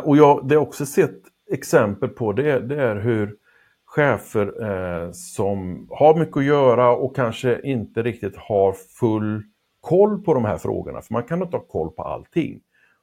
[0.03, 3.37] Och jag, det jag också sett exempel på det, det är hur
[3.85, 9.43] chefer eh, som har mycket att göra och kanske inte riktigt har full
[9.81, 12.61] koll på de här frågorna, för man kan inte ha koll på allting.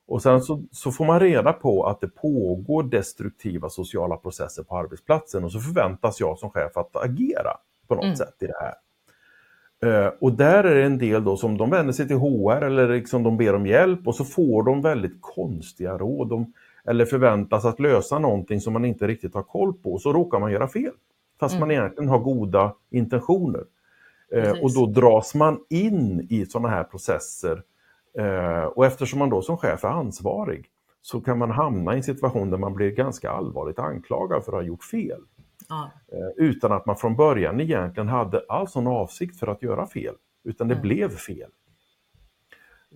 [0.07, 4.77] Och sen så, så, får man reda på att det pågår destruktiva sociala processer på
[4.77, 8.15] arbetsplatsen och så förväntas jag som chef att agera på något mm.
[8.15, 8.73] sätt i det här.
[9.83, 12.87] Uh, och där är det en del då som de vänder sig till HR eller
[12.87, 16.53] liksom de ber om hjälp och så får de väldigt konstiga råd de,
[16.85, 20.51] eller förväntas att lösa någonting som man inte riktigt har koll på så råkar man
[20.51, 20.91] göra fel.
[21.39, 21.59] Fast mm.
[21.59, 23.63] man egentligen har goda intentioner.
[24.35, 27.63] Uh, och då dras man in i sådana här processer
[28.19, 30.69] uh, och eftersom man då som chef är ansvarig
[31.01, 34.57] så kan man hamna i en situation där man blir ganska allvarligt anklagad för att
[34.57, 35.21] ha gjort fel.
[35.73, 36.17] Ja.
[36.17, 40.15] Eh, utan att man från början egentligen hade alls någon avsikt för att göra fel,
[40.43, 40.81] utan det mm.
[40.81, 41.49] blev fel.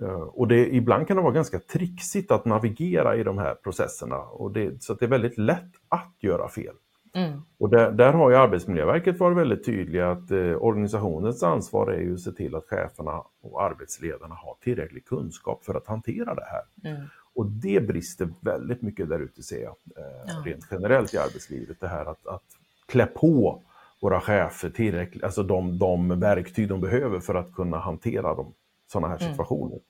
[0.01, 4.17] Eh, och det, ibland kan det vara ganska trixigt att navigera i de här processerna,
[4.17, 6.75] och det, så det är väldigt lätt att göra fel.
[7.13, 7.41] Mm.
[7.57, 12.13] Och där, där, har ju Arbetsmiljöverket varit väldigt tydliga att eh, organisationens ansvar är ju
[12.13, 16.91] att se till att cheferna och arbetsledarna har tillräcklig kunskap för att hantera det här.
[16.91, 17.07] Mm.
[17.33, 20.43] Och det brister väldigt mycket där ute ser jag, eh, ja.
[20.45, 21.79] rent generellt i arbetslivet.
[21.79, 22.43] Det här att, att
[22.87, 23.63] klä på
[24.01, 28.53] våra chefer tillräckligt, alltså de, de verktyg de behöver för att kunna hantera de,
[28.91, 29.31] sådana här mm.
[29.31, 29.75] situationer.
[29.75, 29.83] Mm.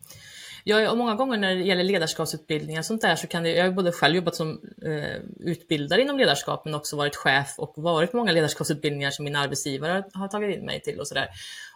[0.64, 3.72] Ja, och många gånger när det gäller ledarskapsutbildningar sånt där så kan det, jag har
[3.72, 8.18] både själv jobbat som eh, utbildare inom ledarskap men också varit chef och varit på
[8.18, 11.28] många ledarskapsutbildningar som min arbetsgivare har tagit in mig till och sådär.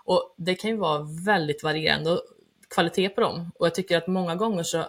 [0.06, 2.20] Och det kan ju vara väldigt varierande
[2.76, 4.86] kvalitet på dem och jag tycker att många gånger så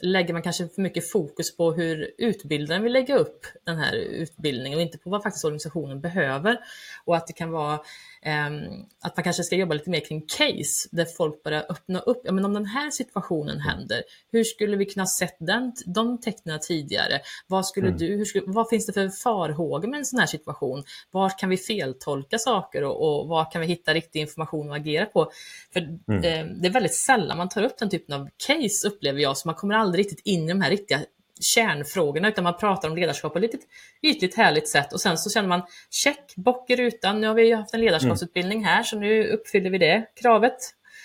[0.00, 4.78] lägger man kanske för mycket fokus på hur utbildaren vill lägga upp den här utbildningen
[4.78, 6.58] och inte på vad faktiskt organisationen behöver.
[7.04, 7.80] Och att det kan vara
[8.26, 12.20] Um, att man kanske ska jobba lite mer kring case, där folk börjar öppna upp.
[12.24, 16.60] Ja, men om den här situationen händer, hur skulle vi kunna sett den, de tecknen
[16.62, 17.20] tidigare?
[17.46, 17.98] Vad, skulle mm.
[17.98, 20.84] du, skulle, vad finns det för farhågor med en sån här situation?
[21.10, 25.06] Var kan vi feltolka saker och, och var kan vi hitta riktig information att agera
[25.06, 25.30] på?
[25.72, 25.98] För mm.
[26.08, 29.48] eh, Det är väldigt sällan man tar upp den typen av case, upplever jag, så
[29.48, 30.98] man kommer aldrig riktigt in i de här riktiga
[31.40, 33.60] kärnfrågorna, utan man pratar om ledarskap på ett litet
[34.02, 37.52] ytligt härligt sätt och sen så känner man check, bock i rutan, nu har vi
[37.52, 40.56] haft en ledarskapsutbildning här så nu uppfyller vi det kravet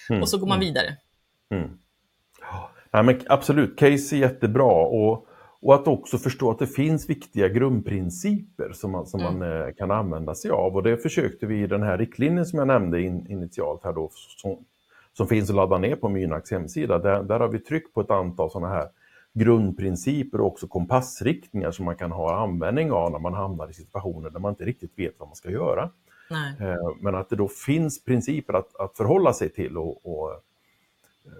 [0.09, 0.21] mm.
[0.21, 0.67] och så går man mm.
[0.67, 0.97] vidare.
[1.51, 1.69] Mm.
[2.91, 5.27] Ja, men absolut, case är jättebra och,
[5.61, 9.39] och att också förstå att det finns viktiga grundprinciper som man, som mm.
[9.39, 12.59] man eh, kan använda sig av och det försökte vi i den här riktlinjen som
[12.59, 14.65] jag nämnde in, initialt här då som,
[15.13, 16.99] som finns att ladda ner på Mynax hemsida.
[16.99, 18.89] Där, där har vi tryckt på ett antal sådana här
[19.33, 24.29] grundprinciper och också kompassriktningar som man kan ha användning av när man hamnar i situationer
[24.29, 25.89] där man inte riktigt vet vad man ska göra.
[26.29, 26.55] Nej.
[26.59, 31.31] Eh, men att det då finns principer att, att förhålla sig till och, och eh,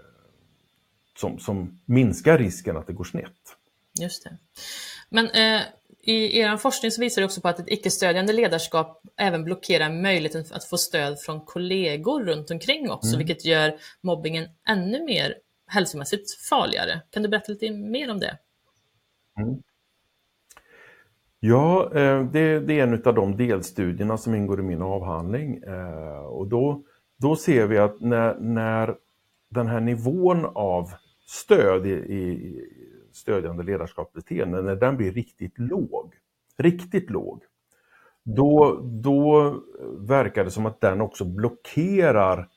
[1.17, 3.57] som, som minskar risken att det går snett.
[3.99, 4.37] Just det.
[5.09, 5.61] Men eh,
[6.05, 10.45] i er forskning så visar det också på att ett icke-stödjande ledarskap även blockerar möjligheten
[10.51, 13.17] att få stöd från kollegor runt omkring också, mm.
[13.17, 15.35] vilket gör mobbingen ännu mer
[15.67, 17.01] hälsomässigt farligare.
[17.09, 18.37] Kan du berätta lite mer om det?
[19.39, 19.61] Mm.
[21.39, 25.63] Ja, eh, det, det, är en av de delstudierna som ingår i min avhandling.
[25.63, 26.83] Eh, och då,
[27.17, 28.95] då ser vi att när, när
[29.49, 30.91] den här nivån av
[31.27, 32.59] stöd i, i
[33.15, 36.13] stödjande ledarskapsbeteende, när den blir riktigt låg,
[36.57, 37.43] riktigt låg,
[38.23, 39.55] då, då
[39.97, 42.49] verkar det som att den också blockerar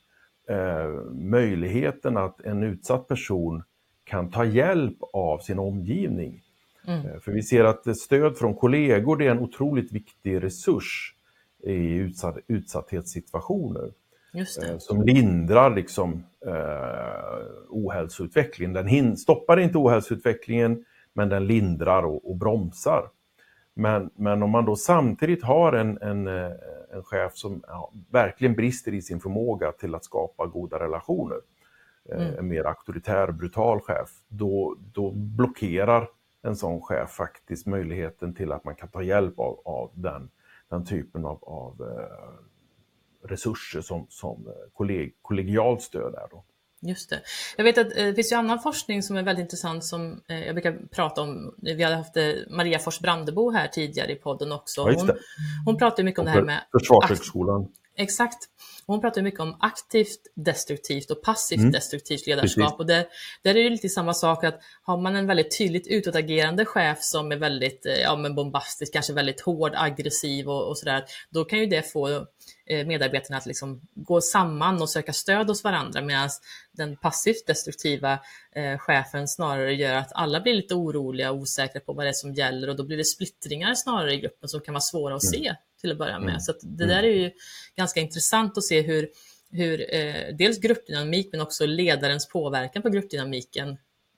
[0.48, 3.62] eh, möjligheten att en utsatt person
[4.04, 6.42] kan ta hjälp av sin omgivning.
[6.86, 7.06] Mm.
[7.06, 11.14] Eh, för vi ser att stöd från kollegor är en otroligt viktig resurs
[11.62, 13.90] i utsatt, utsatthetsituationer.
[14.34, 18.72] Eh, som lindrar liksom, eh, ohälsoutvecklingen.
[18.72, 23.10] Den hin- stoppar inte ohälsoutvecklingen men den lindrar och, och bromsar.
[23.74, 26.52] Men, men om man då samtidigt har en, en, eh,
[26.92, 31.40] en chef som ja, verkligen brister i sin förmåga till att skapa goda relationer,
[32.08, 32.38] eh, mm.
[32.38, 36.08] en mer auktoritär, brutal chef, då, då blockerar
[36.42, 40.30] en sån chef faktiskt möjligheten till att man kan ta hjälp av, av den,
[40.68, 42.45] den typen av, av eh,
[43.26, 46.28] resurser som, som kolleg, kollegialt stöd är.
[46.30, 46.44] Då.
[46.82, 47.20] Just det.
[47.56, 50.46] Jag vet att eh, det finns ju annan forskning som är väldigt intressant som eh,
[50.46, 51.54] jag brukar prata om.
[51.62, 54.82] Vi hade haft eh, Maria Fors Brandebo här tidigare i podden också.
[54.82, 55.10] Hon,
[55.64, 56.60] hon pratar mycket om det här med...
[56.78, 57.68] Försvarshögskolan.
[57.96, 58.38] Exakt.
[58.86, 61.72] Hon pratar mycket om aktivt destruktivt och passivt mm.
[61.72, 62.64] destruktivt ledarskap.
[62.64, 62.78] Precis.
[62.78, 63.06] Och där,
[63.42, 67.32] där är det lite samma sak att har man en väldigt tydligt utåtagerande chef som
[67.32, 71.66] är väldigt ja, men bombastisk, kanske väldigt hård, aggressiv och, och sådär, då kan ju
[71.66, 72.26] det få
[72.68, 76.30] Eh, medarbetarna att liksom gå samman och söka stöd hos varandra medan
[76.72, 78.18] den passivt destruktiva
[78.54, 82.12] eh, chefen snarare gör att alla blir lite oroliga och osäkra på vad det är
[82.12, 85.24] som gäller och då blir det splittringar snarare i gruppen som kan vara svåra att
[85.24, 85.56] se mm.
[85.80, 86.28] Till att börja med.
[86.28, 86.40] Mm.
[86.40, 87.30] Så det där är ju
[87.76, 89.08] ganska intressant att se hur,
[89.50, 93.68] hur eh, dels gruppdynamik men också ledarens påverkan på gruppdynamiken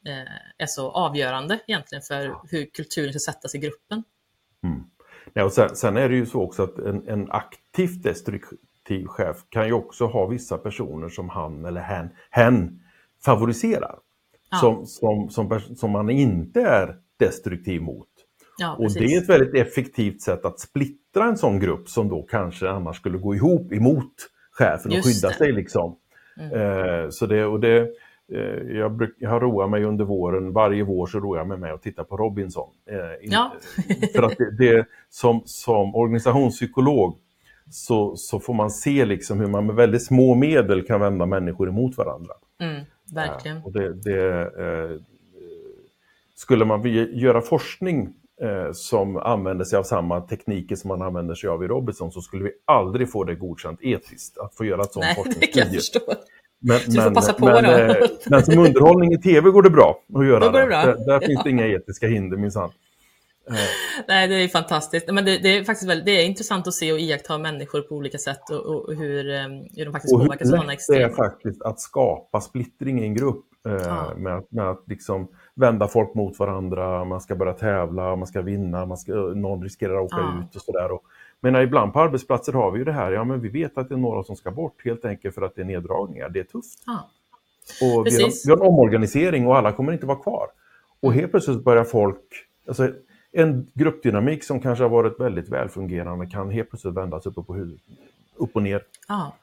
[0.07, 4.03] eh, är så avgörande egentligen för hur kulturen ska sättas i gruppen.
[4.64, 4.85] Mm.
[5.33, 9.37] Ja, och sen, sen, är det ju så också att en, en aktivt destruktiv chef
[9.49, 12.81] kan ju också ha vissa personer som han eller hen, hen
[13.25, 13.99] favoriserar.
[14.51, 14.57] Ja.
[14.57, 18.09] Som, som, som, som man inte är destruktiv mot.
[18.59, 22.23] Ja, och det är ett väldigt effektivt sätt att splittra en sån grupp som då
[22.23, 24.12] kanske annars skulle gå ihop emot
[24.51, 25.35] chefen och skydda det.
[25.35, 25.53] sig.
[25.53, 25.97] Liksom.
[26.40, 26.53] Mm.
[26.53, 27.88] Eh, så det, och det,
[28.33, 31.59] Eh, jag, bruk, jag har roat mig under våren, varje vår så roar jag mig
[31.59, 32.68] med att titta på Robinson.
[32.90, 33.53] Eh, ja.
[34.14, 37.18] för att det, det, som, som organisationspsykolog
[37.71, 41.68] så, så får man se liksom hur man med väldigt små medel kan vända människor
[41.68, 42.33] emot varandra.
[42.61, 43.57] Mm, verkligen.
[43.57, 45.01] Ja, och det, det eh,
[46.35, 48.14] skulle man göra forskning
[48.72, 52.44] som använder sig av samma tekniker som man använder sig av i Robinson så skulle
[52.44, 55.81] vi aldrig få det godkänt etiskt att få göra ett sådant forskningsstudie.
[56.61, 57.70] Men, du får passa på men, då.
[57.70, 57.96] Eh,
[58.27, 60.66] men som underhållning i tv går det bra att göra det.
[60.66, 60.87] Bra.
[60.87, 62.70] Där, där finns det inga etiska hinder minsann.
[63.51, 63.57] Eh.
[64.09, 65.12] Nej, det är fantastiskt.
[65.12, 67.94] Men det, det, är faktiskt väldigt, det är intressant att se och iaktta människor på
[67.94, 69.42] olika sätt och, och hur, eh,
[69.77, 71.01] hur de faktiskt och påverkas av sådana extremer.
[71.01, 74.14] det är faktiskt att skapa splittring i en grupp eh, ja.
[74.16, 78.87] med, med, att liksom vända folk mot varandra, man ska börja tävla, man ska vinna,
[78.87, 80.42] man ska, någon riskerar att åka ja.
[80.44, 80.98] ut och sådär.
[81.40, 83.94] Men ibland på arbetsplatser har vi ju det här, ja men vi vet att det
[83.94, 86.83] är några som ska bort helt enkelt för att det är neddragningar, det är tufft.
[86.87, 87.11] Ja.
[87.83, 90.46] Och vi har, vi har, en omorganisering och alla kommer inte vara kvar.
[91.00, 92.22] Och helt plötsligt börjar folk,
[92.68, 92.90] alltså
[93.33, 97.81] en gruppdynamik som kanske har varit väldigt välfungerande kan helt plötsligt vändas uppe på huvudet.
[98.37, 98.83] upp och ner.
[99.09, 99.37] Ja.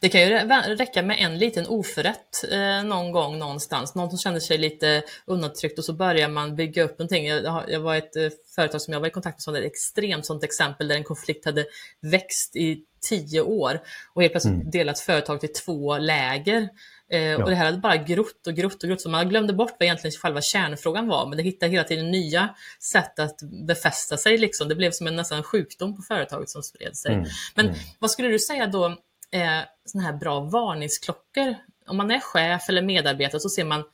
[0.00, 0.28] Det kan ju
[0.76, 5.78] räcka med en liten oförrätt eh, någon gång någonstans, någon som känner sig lite undantryckt
[5.78, 7.26] och så börjar man bygga upp någonting.
[7.26, 10.26] Jag, jag var ett eh, företag som jag var i kontakt med som ett extremt
[10.26, 11.66] sånt exempel där en konflikt hade
[12.00, 13.80] växt i tio år
[14.14, 14.70] och helt plötsligt mm.
[14.70, 16.68] delat företag i två läger.
[17.12, 17.44] Eh, ja.
[17.44, 19.82] Och det här hade bara grott och grott och grott, så man glömde bort vad
[19.82, 24.38] egentligen själva kärnfrågan var, men det hittade hela tiden nya sätt att befästa sig.
[24.38, 24.68] Liksom.
[24.68, 27.14] Det blev som en nästan sjukdom på företaget som spred sig.
[27.14, 27.26] Mm.
[27.54, 27.78] Men mm.
[27.98, 28.96] vad skulle du säga då
[29.32, 31.54] eh, såna här bra varningsklockor.
[31.86, 33.84] Om man är chef eller medarbetare så ser man,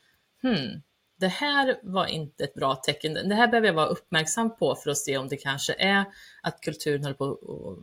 [0.42, 0.82] hmm,
[1.20, 3.14] det här var inte ett bra tecken.
[3.14, 6.04] Det här behöver jag vara uppmärksam på för att se om det kanske är
[6.42, 7.78] att kulturen håller på att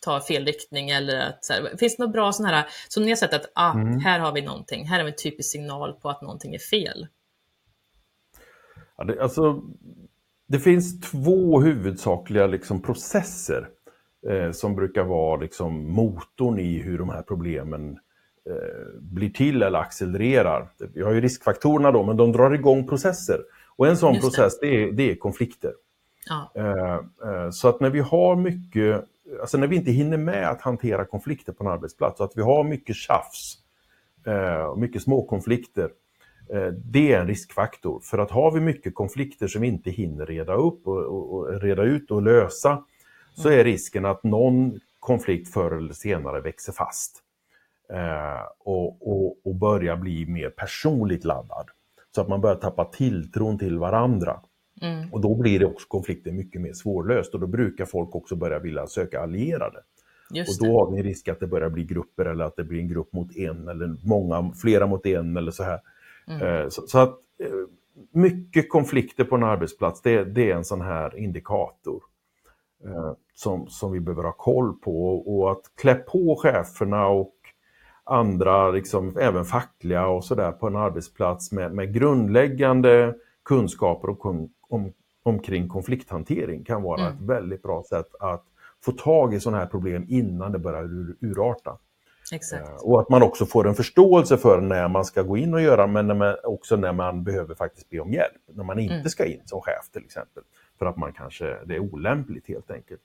[0.00, 3.08] ta fel riktning eller att så här, finns det något bra sådana här som ni
[3.08, 3.98] har sett att ah, mm.
[3.98, 7.06] här har vi någonting, här har vi en typisk signal på att någonting är fel?
[8.96, 9.62] Ja, det, alltså,
[10.48, 13.68] det finns två huvudsakliga liksom, processer
[14.28, 17.98] eh, som brukar vara liksom motorn i hur de här problemen
[18.46, 20.68] eh, blir till eller accelererar.
[20.94, 23.40] Vi har ju riskfaktorerna då, men de drar igång processer.
[23.76, 25.72] Och en sån process, det är, det är konflikter.
[26.28, 26.52] Ja.
[26.54, 26.94] Eh,
[27.30, 29.04] eh, så att när vi har mycket,
[29.40, 32.42] alltså när vi inte hinner med att hantera konflikter på en arbetsplats, så att vi
[32.42, 33.58] har mycket tjafs
[34.26, 35.90] eh, och mycket småkonflikter,
[36.84, 38.00] det är en riskfaktor.
[38.00, 41.60] För att har vi mycket konflikter som vi inte hinner reda upp och, och, och
[41.60, 42.84] reda ut och lösa,
[43.34, 47.22] så är risken att någon konflikt förr eller senare växer fast
[47.92, 51.66] eh, och, och, och börjar bli mer personligt laddad.
[52.14, 54.40] Så att man börjar tappa tilltron till varandra.
[54.82, 55.12] Mm.
[55.12, 58.58] Och då blir det också konflikten mycket mer svårlöst och då brukar folk också börja
[58.58, 59.82] vilja söka allierade.
[60.30, 62.64] Just och då har vi en risk att det börjar bli grupper eller att det
[62.64, 65.80] blir en grupp mot en eller många, flera mot en eller så här.
[66.26, 66.46] Mm.
[66.46, 67.50] Eh, så, så, att eh,
[68.12, 72.02] mycket konflikter på en arbetsplats, det, det är en sån här indikator.
[72.84, 75.18] Eh, som, som vi behöver ha koll på.
[75.18, 77.34] Och att klä på cheferna och
[78.04, 83.14] andra, liksom, även fackliga och sådär på en arbetsplats med, med grundläggande
[83.44, 87.12] kunskaper om, om, omkring konflikthantering kan vara mm.
[87.12, 88.44] ett väldigt bra sätt att
[88.84, 91.78] få tag i sådana här problem innan det börjar ur, urarta.
[92.32, 92.68] Exakt.
[92.68, 95.60] Eh, och att man också får en förståelse för när man ska gå in och
[95.60, 98.42] göra, men när man, också när man behöver faktiskt be om hjälp.
[98.54, 99.08] När man inte mm.
[99.08, 100.42] ska in som chef till exempel.
[100.80, 103.02] För att man kanske, det är olämpligt helt enkelt.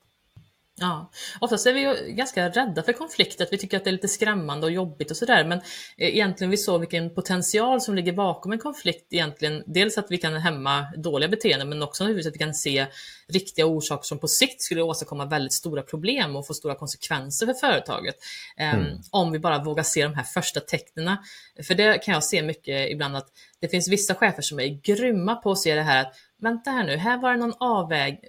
[0.79, 4.07] Ja, oftast är vi ju ganska rädda för konflikter, vi tycker att det är lite
[4.07, 5.57] skrämmande och jobbigt och sådär, men
[5.97, 9.63] eh, egentligen vi såg vilken potential som ligger bakom en konflikt egentligen.
[9.65, 12.87] Dels att vi kan hämma dåliga beteenden, men också naturligtvis att vi kan se
[13.27, 17.53] riktiga orsaker som på sikt skulle åstadkomma väldigt stora problem och få stora konsekvenser för
[17.53, 18.15] företaget.
[18.57, 18.97] Ehm, mm.
[19.11, 21.17] Om vi bara vågar se de här första tecknen.
[21.67, 23.27] För det kan jag se mycket ibland att
[23.59, 26.83] det finns vissa chefer som är grymma på att se det här att vänta här
[26.83, 28.19] nu, här var det någon avväg,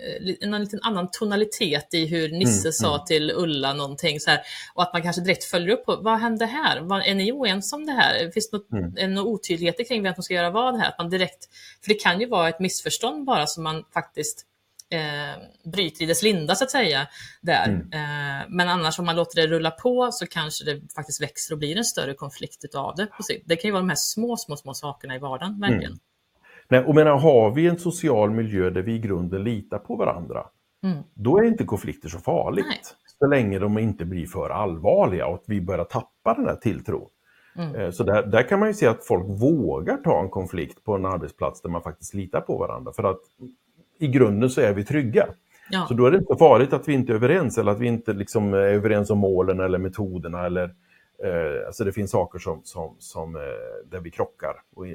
[0.40, 3.06] eh, någon liten annan tonalitet i hur Nisse mm, sa mm.
[3.06, 4.40] till Ulla någonting så här,
[4.74, 6.80] och att man kanske direkt följer upp på vad hände här?
[6.80, 8.30] Var, är ni oense om det här?
[8.30, 9.14] Finns det något, mm.
[9.14, 10.88] några otydligheter kring vem som ska göra vad här?
[10.88, 11.48] Att man direkt,
[11.82, 14.46] för det kan ju vara ett missförstånd bara som man faktiskt
[14.90, 17.08] eh, bryter i dess linda så att säga.
[17.40, 17.68] Där.
[17.68, 17.92] Mm.
[17.92, 21.58] Eh, men annars om man låter det rulla på så kanske det faktiskt växer och
[21.58, 23.08] blir en större konflikt av det.
[23.44, 25.98] Det kan ju vara de här små, små, små sakerna i vardagen, verkligen.
[26.68, 30.46] Nej, och menar, har vi en social miljö där vi i grunden litar på varandra,
[30.84, 30.98] mm.
[31.14, 32.66] då är inte konflikter så farligt.
[32.68, 32.80] Nej.
[33.18, 37.08] Så länge de inte blir för allvarliga och att vi börjar tappa den här tilltron.
[37.58, 37.74] Mm.
[37.74, 40.94] Eh, så där, där, kan man ju se att folk vågar ta en konflikt på
[40.94, 42.92] en arbetsplats där man faktiskt litar på varandra.
[42.92, 43.20] För att
[43.98, 45.26] i grunden så är vi trygga.
[45.70, 45.86] Ja.
[45.88, 48.12] Så då är det inte farligt att vi inte är överens eller att vi inte
[48.12, 50.46] liksom är överens om målen eller metoderna.
[50.46, 50.64] Eller,
[51.24, 53.42] eh, alltså det finns saker som, som, som, eh,
[53.90, 54.54] där vi krockar.
[54.74, 54.94] Och, eh,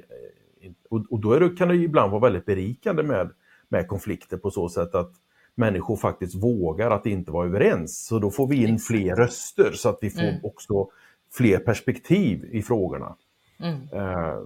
[0.90, 3.30] och, och då det, kan det ibland vara väldigt berikande med,
[3.70, 5.12] med konflikter på så sätt att
[5.56, 8.06] människor faktiskt vågar att inte vara överens.
[8.06, 10.40] Så då får vi in fler röster så att vi får mm.
[10.44, 10.88] också
[11.34, 13.16] fler perspektiv i frågorna.
[13.60, 13.82] Mm.
[13.94, 14.40] Eh,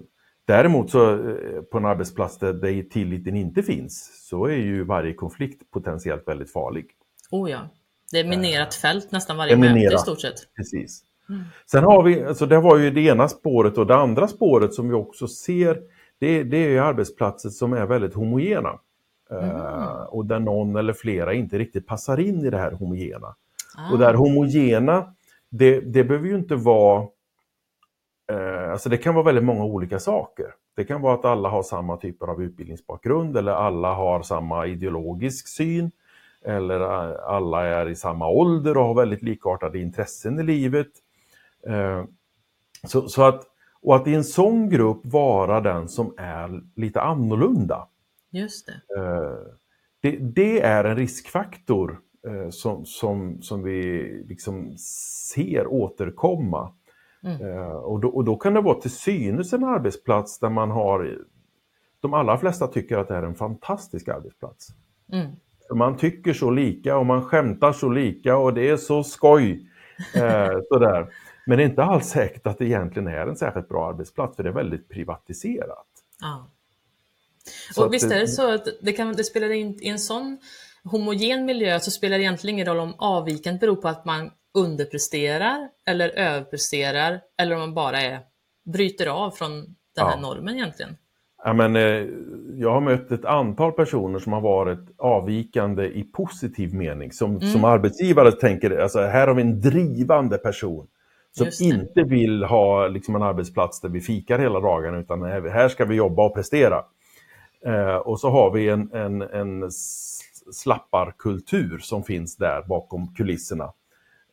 [0.45, 5.13] däremot så eh, på en arbetsplats där, där tilliten inte finns så är ju varje
[5.13, 6.85] konflikt potentiellt väldigt farlig.
[7.31, 7.69] Oh ja,
[8.11, 10.55] det är minerat eh, fält nästan varje möte i stort sett.
[10.55, 11.03] Precis.
[11.29, 11.43] Mm.
[11.71, 14.87] Sen har vi, alltså det var ju det ena spåret och det andra spåret som
[14.87, 15.81] vi också ser
[16.19, 18.79] det, det är arbetsplatser som är väldigt homogena.
[19.31, 19.55] Mm.
[19.55, 23.35] Uh, och där någon eller flera inte riktigt passar in i det här homogena.
[23.77, 23.91] Ah.
[23.91, 25.13] Och det här homogena,
[25.49, 27.07] det, det behöver ju inte vara...
[28.31, 30.45] Uh, alltså det kan vara väldigt många olika saker.
[30.75, 35.47] Det kan vara att alla har samma typer av utbildningsbakgrund eller alla har samma ideologisk
[35.47, 35.91] syn.
[36.45, 40.87] Eller uh, alla är i samma ålder och har väldigt likartade intressen i livet.
[42.87, 43.43] Så, så att
[43.85, 47.87] och att i en sån grupp vara den som är lite annorlunda.
[48.31, 49.01] Just det.
[49.01, 49.37] Eh,
[50.01, 56.73] det, det är en riskfaktor eh, som, som, som vi liksom ser återkomma.
[57.23, 57.47] Mm.
[57.47, 61.17] Eh, och, då, och då kan det vara till synes en arbetsplats där man har...
[61.99, 64.67] De allra flesta tycker att det är en fantastisk arbetsplats.
[65.11, 65.31] Mm.
[65.73, 69.69] Man tycker så lika och man skämtar så lika och det är så skoj.
[70.15, 71.07] Eh, sådär.
[71.45, 74.43] Men det är inte alls säkert att det egentligen är en särskilt bra arbetsplats för
[74.43, 75.87] det är väldigt privatiserat.
[76.21, 76.51] Ja.
[77.77, 80.37] Och visst är det så att det, kan, det spelar in i en sån
[80.83, 85.69] homogen miljö så spelar det egentligen ingen roll om avvikandet beror på att man underpresterar
[85.85, 88.19] eller överpresterar eller om man bara är,
[88.65, 89.51] bryter av från
[89.95, 90.97] den här normen egentligen.
[91.43, 92.07] Ja, men, eh,
[92.55, 97.11] jag har mött ett antal personer som har varit avvikande i positiv mening.
[97.11, 97.51] Som, mm.
[97.51, 100.87] som arbetsgivare tänker, alltså, här har vi en drivande person
[101.35, 105.85] som inte vill ha liksom, en arbetsplats där vi fikar hela dagen utan här ska
[105.85, 106.83] vi jobba och prestera.
[107.65, 109.71] Eh, och så har vi en, en, en
[110.51, 113.73] slapparkultur som finns där bakom kulisserna.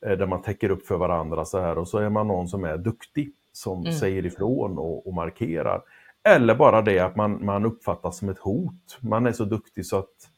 [0.07, 2.65] Eh, där man täcker upp för varandra så här och så är man någon som
[2.65, 3.93] är duktig som mm.
[3.93, 5.83] säger ifrån och, och, markerar.
[6.25, 8.99] Eller bara det att man, man uppfattas som ett hot.
[9.01, 10.31] Man är så duktig så att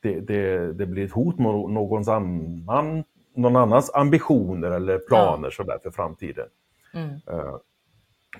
[0.00, 3.04] det, det, det blir ett hot mot någons annan,
[3.34, 5.50] någon annans ambitioner eller planer ja.
[5.50, 6.46] så där för framtiden.
[6.94, 7.10] Mm.
[7.10, 7.56] Uh,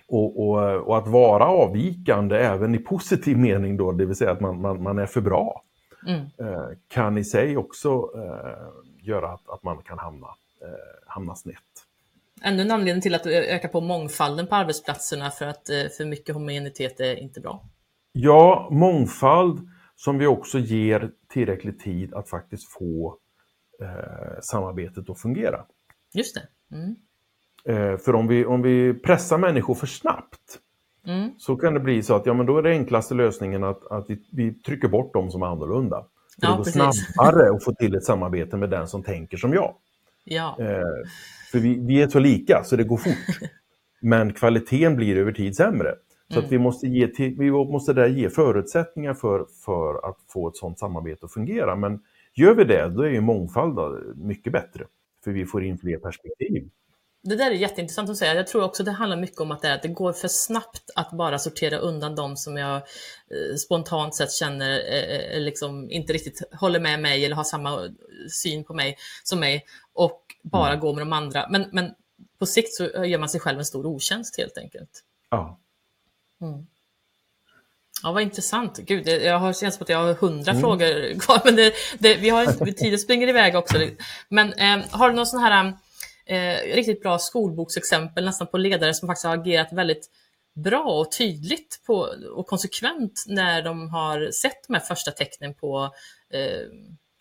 [0.09, 4.40] och, och, och, att vara avvikande även i positiv mening då, det vill säga att
[4.40, 5.62] man, man, man är för bra,
[6.09, 6.20] mm.
[6.20, 8.68] uh, kan i sig också uh,
[9.01, 10.26] göra att, att man kan hamna,
[11.07, 11.57] hamna snett.
[12.43, 15.66] Ännu en anledning till att öka på mångfalden på arbetsplatserna för att
[15.97, 17.64] för mycket homogenitet är inte bra.
[18.12, 23.18] Ja, mångfald som vi också ger tillräcklig tid att faktiskt få
[23.83, 25.64] eh, samarbetet att fungera.
[26.14, 26.76] Just det.
[26.76, 26.97] Mm.
[27.64, 30.59] Eh, för om vi, om vi pressar människor för snabbt
[31.07, 31.30] mm.
[31.39, 34.11] så kan det bli så att ja, men då är det enklaste lösningen att, att
[34.11, 36.07] vi, vi trycker bort de som är annorlunda.
[36.41, 37.07] För ja, det går precis.
[37.14, 39.74] snabbare att få till ett samarbete med den som tänker som jag.
[40.24, 40.57] Ja.
[40.61, 41.09] Eh,
[41.53, 43.51] för vi, vi är så lika så det går fort.
[44.01, 45.95] Men kvaliteten blir över tid sämre.
[46.28, 46.45] Så mm.
[46.45, 50.78] att vi måste, ge vi måste där ge förutsättningar för, för att få ett sådant
[50.78, 51.76] samarbete att fungera.
[51.76, 52.01] Men
[52.35, 53.78] Gör vi det, då är ju mångfald
[54.16, 54.87] mycket bättre,
[55.24, 56.70] för vi får in fler perspektiv.
[57.24, 58.35] Det där är jätteintressant att säga.
[58.35, 61.11] Jag tror också det handlar mycket om att det, att det går för snabbt att
[61.11, 66.43] bara sortera undan de som jag eh, spontant sett känner eh, eh, liksom inte riktigt
[66.53, 67.95] håller med mig eller har samma
[68.30, 70.80] syn på mig som mig och bara mm.
[70.80, 71.49] gå med de andra.
[71.51, 71.95] Men, men
[72.39, 75.05] på sikt så gör man sig själv en stor otjänst helt enkelt.
[75.30, 75.59] Ja.
[76.41, 76.66] Mm.
[78.03, 78.78] Ja, vad intressant.
[78.78, 80.61] Gud, jag har känns som att jag har hundra mm.
[80.61, 83.78] frågor kvar, men det, det, vi har tiden springer iväg också.
[84.28, 85.72] Men eh, har du någon sån här
[86.26, 90.11] eh, riktigt bra skolboksexempel nästan på ledare som faktiskt har agerat väldigt
[90.55, 95.94] bra och tydligt på, och konsekvent när de har sett de här första tecknen på
[96.30, 96.68] eh,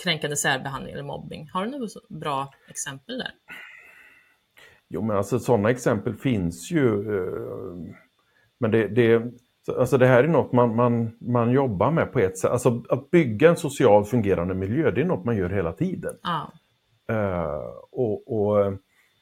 [0.04, 1.50] kränkande särbehandling eller mobbing?
[1.54, 3.32] Har du något bra exempel där?
[4.90, 7.16] Jo, men alltså sådana exempel finns ju.
[7.18, 7.94] Eh,
[8.60, 9.32] men det, det
[9.80, 12.52] Alltså det här är något man, man, man jobbar med på ett sätt.
[12.52, 16.16] Alltså att bygga en socialt fungerande miljö, det är något man gör hela tiden.
[16.24, 16.46] Ah.
[17.12, 18.74] Uh, och, och,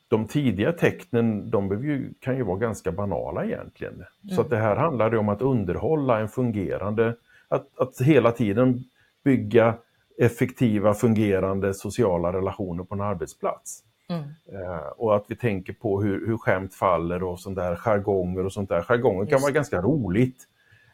[0.09, 3.93] de tidiga tecknen, de ju, kan ju vara ganska banala egentligen.
[3.93, 4.35] Mm.
[4.35, 7.15] Så att det här handlar om att underhålla en fungerande,
[7.47, 8.79] att, att hela tiden
[9.23, 9.75] bygga
[10.19, 13.83] effektiva, fungerande sociala relationer på en arbetsplats.
[14.09, 14.23] Mm.
[14.61, 18.53] Uh, och att vi tänker på hur, hur skämt faller och sånt där, jargonger och
[18.53, 18.81] sånt där.
[18.81, 20.47] Jargonger kan vara ganska roligt.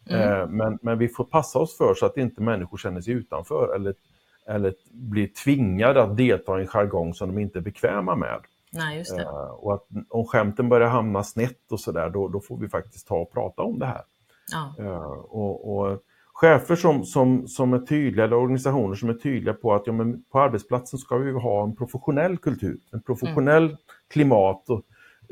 [0.09, 0.29] Mm.
[0.29, 3.75] Uh, men, men vi får passa oss för så att inte människor känner sig utanför
[3.75, 3.95] eller,
[4.47, 8.39] eller blir tvingade att delta i en jargong som de inte är bekväma med.
[8.71, 9.19] Nej, just.
[9.19, 13.07] Uh, och att om skämten börjar hamna snett och sådär, då, då får vi faktiskt
[13.07, 14.03] ta och prata om det här.
[14.51, 15.05] Ja.
[15.29, 15.99] och, och
[16.35, 20.23] chefer som, som, som är tydliga, eller organisationer som är tydliga på att ja, men
[20.23, 23.77] på arbetsplatsen ska vi ha en professionell kultur, en professionell mm.
[24.09, 24.83] klimat och,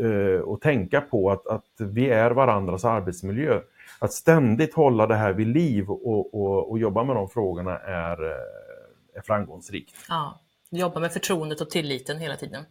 [0.06, 3.60] uh, och tänka på att, att vi är varandras arbetsmiljö.
[4.00, 8.24] Att ständigt hålla det här vid liv och, och, och jobba med de frågorna är,
[8.24, 9.96] eh, är framgångsrikt.
[10.10, 10.40] Ja,
[10.70, 12.64] jobba med förtroendet och tilliten hela tiden.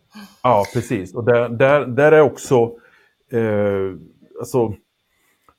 [0.43, 1.15] Ja, precis.
[1.15, 2.77] Och där, där, där är också
[3.33, 3.97] eh,
[4.41, 4.75] alltså,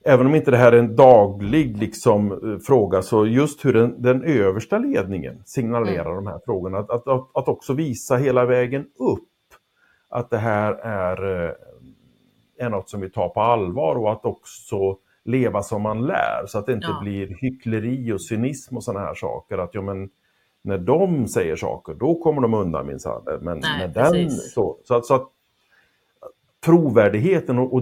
[0.05, 4.01] även om inte det här är en daglig liksom, eh, fråga, så just hur den,
[4.01, 6.15] den översta ledningen signalerar mm.
[6.15, 9.29] de här frågorna, att, att, att, också visa hela vägen upp
[10.09, 11.51] att det här är, eh,
[12.57, 16.59] är något som vi tar på allvar och att också leva som man lär, så
[16.59, 16.99] att det inte ja.
[17.01, 19.57] blir hyckleri och cynism och sådana här saker.
[19.57, 20.09] Att ja, men,
[20.61, 23.21] när de säger saker, då kommer de undan minsann.
[23.41, 25.29] Men Nej, när den, så, så, att, så att
[26.65, 27.81] trovärdigheten och, och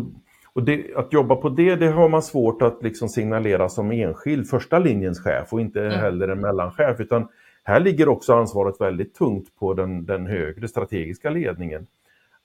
[0.54, 4.50] och det, att jobba på det, det har man svårt att liksom signalera som enskild
[4.50, 6.00] första linjens chef och inte mm.
[6.00, 7.00] heller en mellanchef.
[7.00, 7.28] Utan
[7.64, 11.88] här ligger också ansvaret väldigt tungt på den, den högre strategiska ledningen.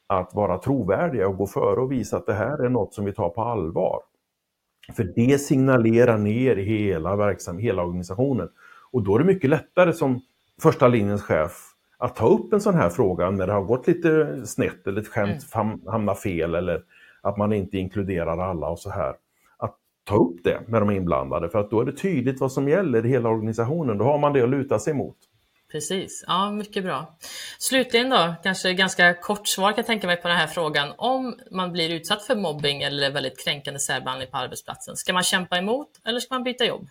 [0.06, 3.12] Att vara trovärdiga och gå före och visa att det här är något som vi
[3.12, 4.00] tar på allvar.
[4.96, 8.48] För det signalerar ner hela, verksam, hela organisationen.
[8.90, 10.20] Och då är det mycket lättare som
[10.62, 11.52] första linjens chef
[11.98, 15.08] att ta upp en sån här fråga när det har gått lite snett eller ett
[15.08, 15.80] skämt mm.
[15.86, 16.82] hamnar fel eller
[17.26, 19.14] att man inte inkluderar alla och så här.
[19.56, 22.68] Att ta upp det med de inblandade för att då är det tydligt vad som
[22.68, 23.98] gäller i hela organisationen.
[23.98, 25.16] Då har man det att luta sig mot.
[25.72, 27.16] Precis, ja mycket bra.
[27.58, 30.92] Slutligen då, kanske ganska kort svar kan jag tänka mig på den här frågan.
[30.96, 35.58] Om man blir utsatt för mobbing eller väldigt kränkande särbehandling på arbetsplatsen, ska man kämpa
[35.58, 36.88] emot eller ska man byta jobb?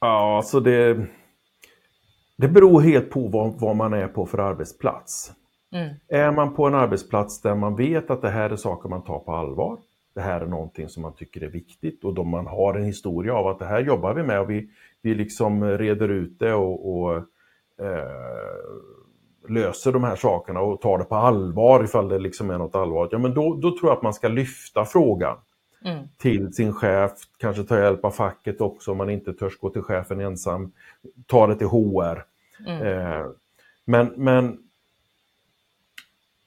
[0.00, 1.06] Ja, så det,
[2.36, 5.32] det beror helt på vad, vad man är på för arbetsplats.
[5.72, 5.94] Mm.
[6.08, 9.18] Är man på en arbetsplats där man vet att det här är saker man tar
[9.18, 9.78] på allvar,
[10.14, 13.34] det här är någonting som man tycker är viktigt och då man har en historia
[13.34, 14.68] av att det här jobbar vi med och vi,
[15.02, 17.16] vi liksom reder ut det och, och
[17.86, 18.46] eh,
[19.48, 23.12] löser de här sakerna och tar det på allvar ifall det liksom är något allvarligt,
[23.12, 25.36] ja men då, då tror jag att man ska lyfta frågan
[25.84, 26.08] mm.
[26.18, 29.82] till sin chef, kanske ta hjälp av facket också om man inte törs gå till
[29.82, 30.72] chefen ensam,
[31.26, 32.24] ta det till HR.
[32.66, 32.82] Mm.
[32.82, 33.26] Eh,
[33.84, 34.58] men, men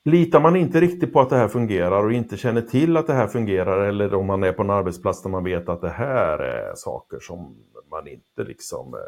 [0.09, 3.13] Litar man inte riktigt på att det här fungerar och inte känner till att det
[3.13, 6.39] här fungerar eller om man är på en arbetsplats där man vet att det här
[6.39, 7.55] är saker som
[7.91, 8.99] man inte liksom eh,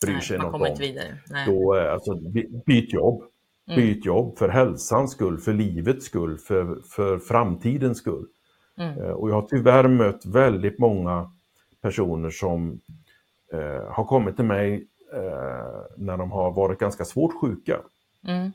[0.00, 0.66] bryr Nej, sig något om.
[1.46, 2.14] Då, eh, alltså,
[2.66, 3.22] byt jobb.
[3.68, 3.80] Mm.
[3.80, 8.26] Byt jobb för hälsans skull, för livets skull, för, för framtidens skull.
[8.78, 9.02] Mm.
[9.02, 11.30] Eh, och jag har tyvärr mött väldigt många
[11.82, 12.80] personer som
[13.52, 17.80] eh, har kommit till mig eh, när de har varit ganska svårt sjuka.
[18.28, 18.52] Mm.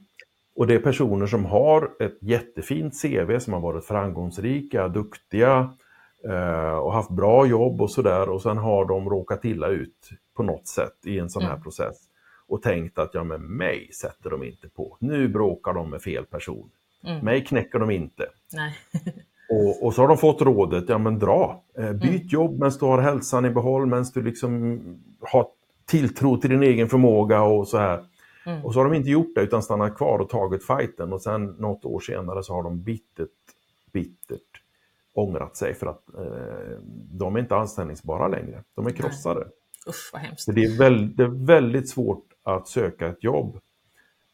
[0.56, 5.70] Och det är personer som har ett jättefint CV, som har varit framgångsrika, duktiga
[6.30, 10.44] eh, och haft bra jobb och sådär och sen har de råkat illa ut på
[10.44, 11.64] något sätt i en sån här mm.
[11.64, 11.96] process
[12.48, 14.98] och tänkt att ja men mig sätter de inte på.
[15.00, 16.70] Nu bråkar de med fel person.
[17.04, 17.26] Mm.
[17.26, 18.26] Mig knäcker de inte.
[19.50, 21.64] och, och, så har de fått rådet, ja men dra.
[21.78, 22.28] Eh, byt mm.
[22.28, 24.80] jobb medan du har hälsan i behåll, medan du liksom
[25.22, 25.48] har
[25.86, 28.04] tilltro till din egen förmåga och så här.
[28.46, 28.66] Mm.
[28.66, 31.46] Och så har de inte gjort det utan stannat kvar och tagit fighten och sen
[31.46, 33.30] något år senare så har de bittert,
[33.92, 34.62] bittert
[35.14, 36.80] ångrat sig för att eh,
[37.12, 38.64] de är inte anställningsbara längre.
[38.76, 39.40] De är krossade.
[39.40, 39.50] Nej.
[39.88, 40.56] Usch, vad hemskt.
[40.56, 43.60] det, är väldigt, det är väldigt svårt att söka ett jobb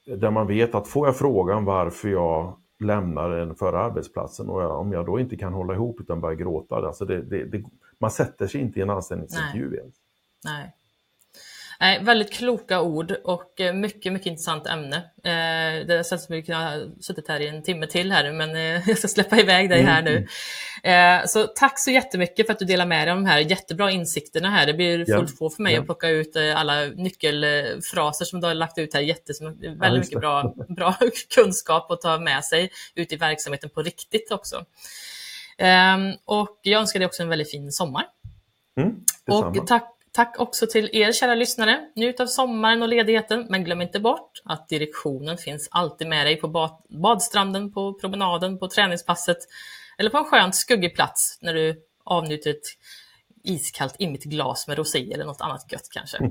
[0.06, 4.80] där man vet att får jag frågan varför jag lämnar den förra arbetsplatsen och jag,
[4.80, 7.64] om jag då inte kan hålla ihop utan börjar gråta, alltså det, det,
[8.00, 9.96] man sätter sig inte i en anställningsintervju ens.
[10.44, 10.76] Nej.
[11.82, 14.96] Nej, väldigt kloka ord och eh, mycket, mycket intressant ämne.
[14.98, 18.32] Eh, det känns som att vi kunde ha suttit här i en timme till här
[18.32, 20.28] men eh, jag ska släppa iväg dig här nu.
[20.84, 21.28] Mm.
[21.28, 24.50] Så tack så jättemycket för att du delar med dig av de här jättebra insikterna
[24.50, 24.66] här.
[24.66, 25.80] Det blir fullt få för mig ja.
[25.80, 29.02] att plocka ut alla nyckelfraser som du har lagt ut här.
[29.02, 30.96] Jättes, väldigt ja, mycket bra, bra
[31.36, 34.66] kunskap att ta med sig ut i verksamheten på riktigt också.
[35.58, 38.06] Ehm, och jag önskar dig också en väldigt fin sommar.
[38.78, 38.96] Mm,
[39.28, 41.90] och tack Tack också till er kära lyssnare.
[41.96, 46.36] Njut av sommaren och ledigheten, men glöm inte bort att direktionen finns alltid med dig
[46.36, 49.38] på bad badstranden, på promenaden, på träningspasset
[49.98, 52.66] eller på en skönt skuggig plats när du avnjuter ett
[53.44, 56.18] iskallt immigt glas med rosé eller något annat gött kanske.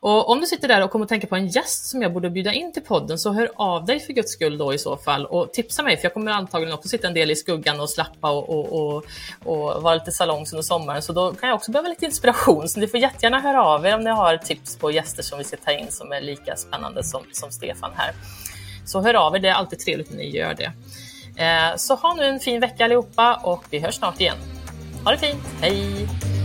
[0.00, 2.30] Och om du sitter där och kommer att tänka på en gäst som jag borde
[2.30, 5.26] bjuda in till podden, så hör av dig för guds skull då i så fall
[5.26, 8.30] och tipsa mig, för jag kommer antagligen också sitta en del i skuggan och slappa
[8.30, 9.04] och, och, och,
[9.44, 12.68] och vara lite salongs under sommaren, så då kan jag också behöva lite inspiration.
[12.68, 15.44] Så ni får jättegärna höra av er om ni har tips på gäster som vi
[15.44, 18.12] ska ta in som är lika spännande som, som Stefan här.
[18.84, 20.72] Så hör av er, det är alltid trevligt när ni gör det.
[21.42, 24.36] Eh, så ha nu en fin vecka allihopa och vi hörs snart igen.
[25.04, 26.35] Ha det fint, hej!